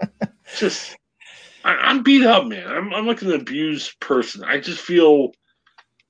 [0.58, 0.96] just.
[1.68, 2.66] I, I'm beat up, man.
[2.66, 4.42] I'm I'm like an abused person.
[4.42, 5.32] I just feel.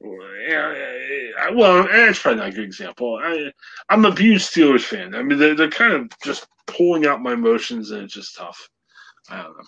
[0.01, 3.19] Well, that's probably not a good example.
[3.21, 3.51] I,
[3.89, 5.17] I'm a abused Steelers fan.
[5.17, 8.69] I mean, they're, they're kind of just pulling out my emotions, and it's just tough.
[9.29, 9.65] I don't know.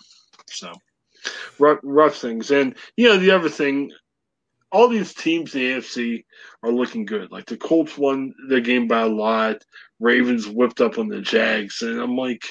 [0.47, 0.71] So
[1.59, 3.91] rough, rough things, and you know the other thing,
[4.71, 6.23] all these teams in the AFC
[6.63, 7.31] are looking good.
[7.31, 9.57] Like the Colts won their game by a lot.
[9.99, 12.45] Ravens whipped up on the Jags, and I'm like,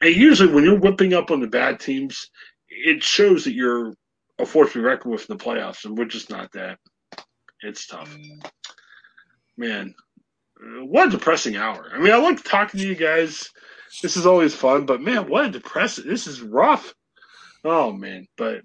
[0.00, 2.30] and usually when you're whipping up on the bad teams,
[2.68, 3.94] it shows that you're
[4.38, 6.78] a force to be reckoned with in the playoffs, and we're just not that.
[7.62, 8.14] It's tough,
[9.56, 9.94] man.
[10.62, 11.90] uh, What a depressing hour.
[11.92, 13.48] I mean, I like talking to you guys.
[14.02, 16.06] This is always fun, but man, what a depressing.
[16.06, 16.94] This is rough.
[17.64, 18.62] Oh man, but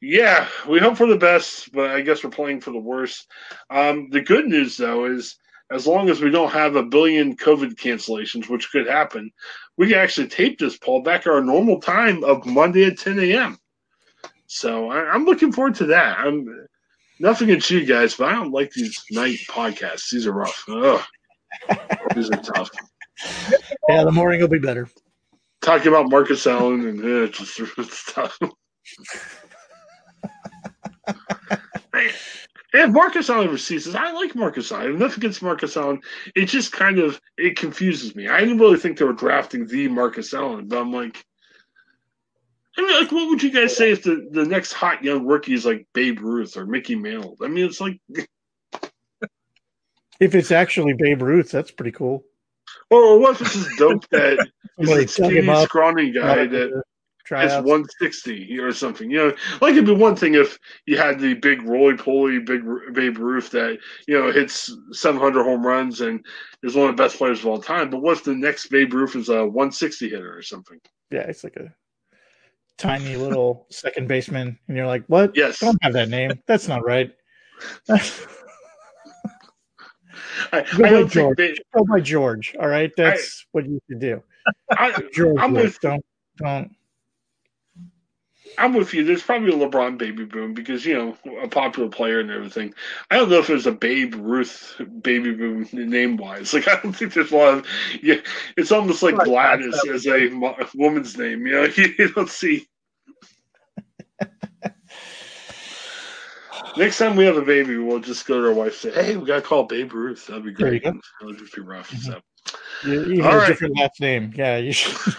[0.00, 3.26] yeah, we hope for the best, but I guess we're playing for the worst.
[3.70, 5.36] Um, the good news, though, is
[5.70, 9.30] as long as we don't have a billion COVID cancellations, which could happen,
[9.76, 13.18] we can actually tape this, Paul, back at our normal time of Monday at 10
[13.20, 13.58] a.m.
[14.46, 16.18] So I, I'm looking forward to that.
[16.18, 16.66] I'm
[17.20, 20.10] nothing against you guys, but I don't like these night podcasts.
[20.10, 20.64] These are rough.
[20.68, 21.02] Ugh.
[22.14, 22.70] These are tough.
[23.88, 24.88] Yeah, the morning will be better.
[25.60, 28.38] Talking about Marcus Allen and uh, it's just it's tough.
[32.74, 34.82] And Marcus Allen receives I like Marcus Allen.
[34.82, 36.00] I have nothing against Marcus Allen.
[36.34, 38.28] It just kind of it confuses me.
[38.28, 41.24] I didn't really think they were drafting the Marcus Allen, but I'm like,
[42.76, 45.54] I mean, like, what would you guys say if the, the next hot young rookie
[45.54, 47.36] is like Babe Ruth or Mickey Mantle?
[47.42, 48.00] I mean, it's like,
[50.20, 52.24] If it's actually Babe Ruth, that's pretty cool.
[52.90, 54.48] or what if it's this dope that
[54.78, 56.82] is a skinny, scrawny guy uh, that
[57.28, 57.52] tryouts.
[57.52, 59.10] It's 160 or something.
[59.10, 62.62] You know, like it'd be one thing if you had the big roly poly, big
[62.94, 66.24] Babe Ruth that you know hits 700 home runs and
[66.62, 67.90] is one of the best players of all time.
[67.90, 70.80] But what's the next Babe Ruth is a 160 hitter or something?
[71.10, 71.72] Yeah, it's like a
[72.78, 75.36] tiny little second baseman, and you're like, "What?
[75.36, 75.60] Yes.
[75.60, 76.32] Don't have that name.
[76.46, 77.12] That's not right."
[80.52, 81.36] I, Go I don't think George.
[81.36, 82.56] Babe, Go by George.
[82.58, 84.22] All right, that's what you should do.
[84.70, 86.04] I, George, I'm with don't
[86.38, 86.70] don't.
[88.58, 89.04] I'm with you.
[89.04, 92.74] There's probably a LeBron baby boom because you know a popular player and everything.
[93.10, 96.52] I don't know if there's a Babe Ruth baby boom name wise.
[96.58, 97.66] Like I don't think there's a lot of.
[98.02, 98.16] Yeah,
[98.56, 100.28] it's almost like Gladys as a
[100.74, 101.46] woman's name.
[101.46, 102.66] You know, you don't see.
[106.76, 109.16] Next time we have a baby, we'll just go to our wife and say, "Hey,
[109.16, 110.82] we got to call Babe Ruth." That'd be great.
[110.82, 110.92] go.
[110.92, 111.92] That would just be rough.
[111.92, 112.02] Mhm.
[112.02, 112.20] So.
[112.84, 114.32] You, you All have a different last name.
[114.34, 115.14] Yeah, you should.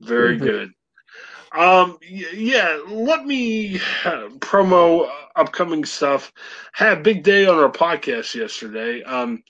[0.00, 0.72] Very good.
[1.52, 3.78] Um, yeah, let me
[4.38, 6.32] promo upcoming stuff.
[6.72, 9.02] Had a big day on our podcast yesterday.
[9.02, 9.42] Um,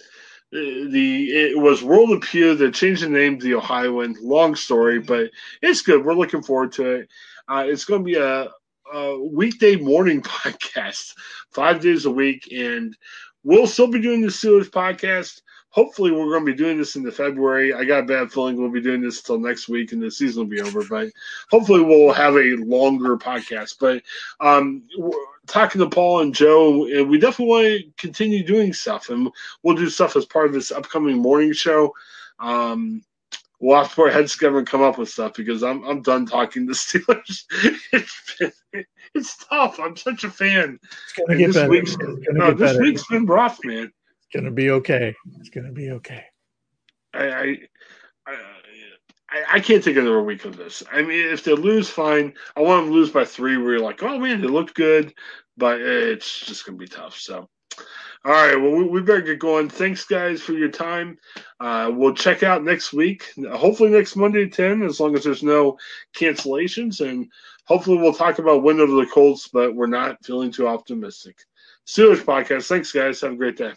[0.51, 2.55] the it was World of Pugh.
[2.55, 4.17] They changed the name to the Ohioan.
[4.21, 5.31] Long story, but
[5.63, 6.05] it's good.
[6.05, 7.09] We're looking forward to it.
[7.49, 8.49] Uh, it's going to be a,
[8.93, 11.15] a weekday morning podcast,
[11.51, 12.97] five days a week, and
[13.45, 15.41] we'll still be doing the Steelers podcast.
[15.73, 17.73] Hopefully, we're going to be doing this into February.
[17.73, 20.43] I got a bad feeling we'll be doing this until next week, and the season
[20.43, 20.83] will be over.
[20.85, 21.11] But
[21.51, 23.77] hopefully, we'll have a longer podcast.
[23.79, 24.03] But
[24.41, 24.83] um,
[25.47, 29.29] talking to Paul and Joe, and we definitely want to continue doing stuff, and
[29.63, 31.95] we'll do stuff as part of this upcoming morning show.
[32.41, 33.05] Um,
[33.61, 36.03] we'll have to put our heads together and come up with stuff because I'm I'm
[36.03, 37.45] done talking to Steelers.
[37.93, 39.79] it's, been, it's tough.
[39.79, 40.79] I'm such a fan.
[40.83, 41.69] It's gonna And get this better.
[41.69, 42.83] week's It's gonna no, get this better.
[42.83, 43.93] week's been rough, man.
[44.33, 45.15] Gonna be okay.
[45.39, 46.25] It's gonna be okay.
[47.13, 47.59] I, I,
[48.27, 50.85] I, I, can't take another week of this.
[50.93, 52.35] I mean, if they lose, fine.
[52.57, 53.57] I want them to lose by three.
[53.57, 55.13] Where you're like, oh man, they looked good,
[55.57, 57.19] but it's just gonna be tough.
[57.19, 57.49] So,
[58.25, 59.69] all right, well, we, we better get going.
[59.69, 61.19] Thanks, guys, for your time.
[61.59, 63.33] Uh, we'll check out next week.
[63.51, 65.77] Hopefully next Monday at ten, as long as there's no
[66.17, 67.29] cancellations, and
[67.65, 69.49] hopefully we'll talk about win over the Colts.
[69.49, 71.37] But we're not feeling too optimistic.
[71.85, 72.69] Steelers podcast.
[72.69, 73.21] Thanks, guys.
[73.23, 73.73] Have a great day.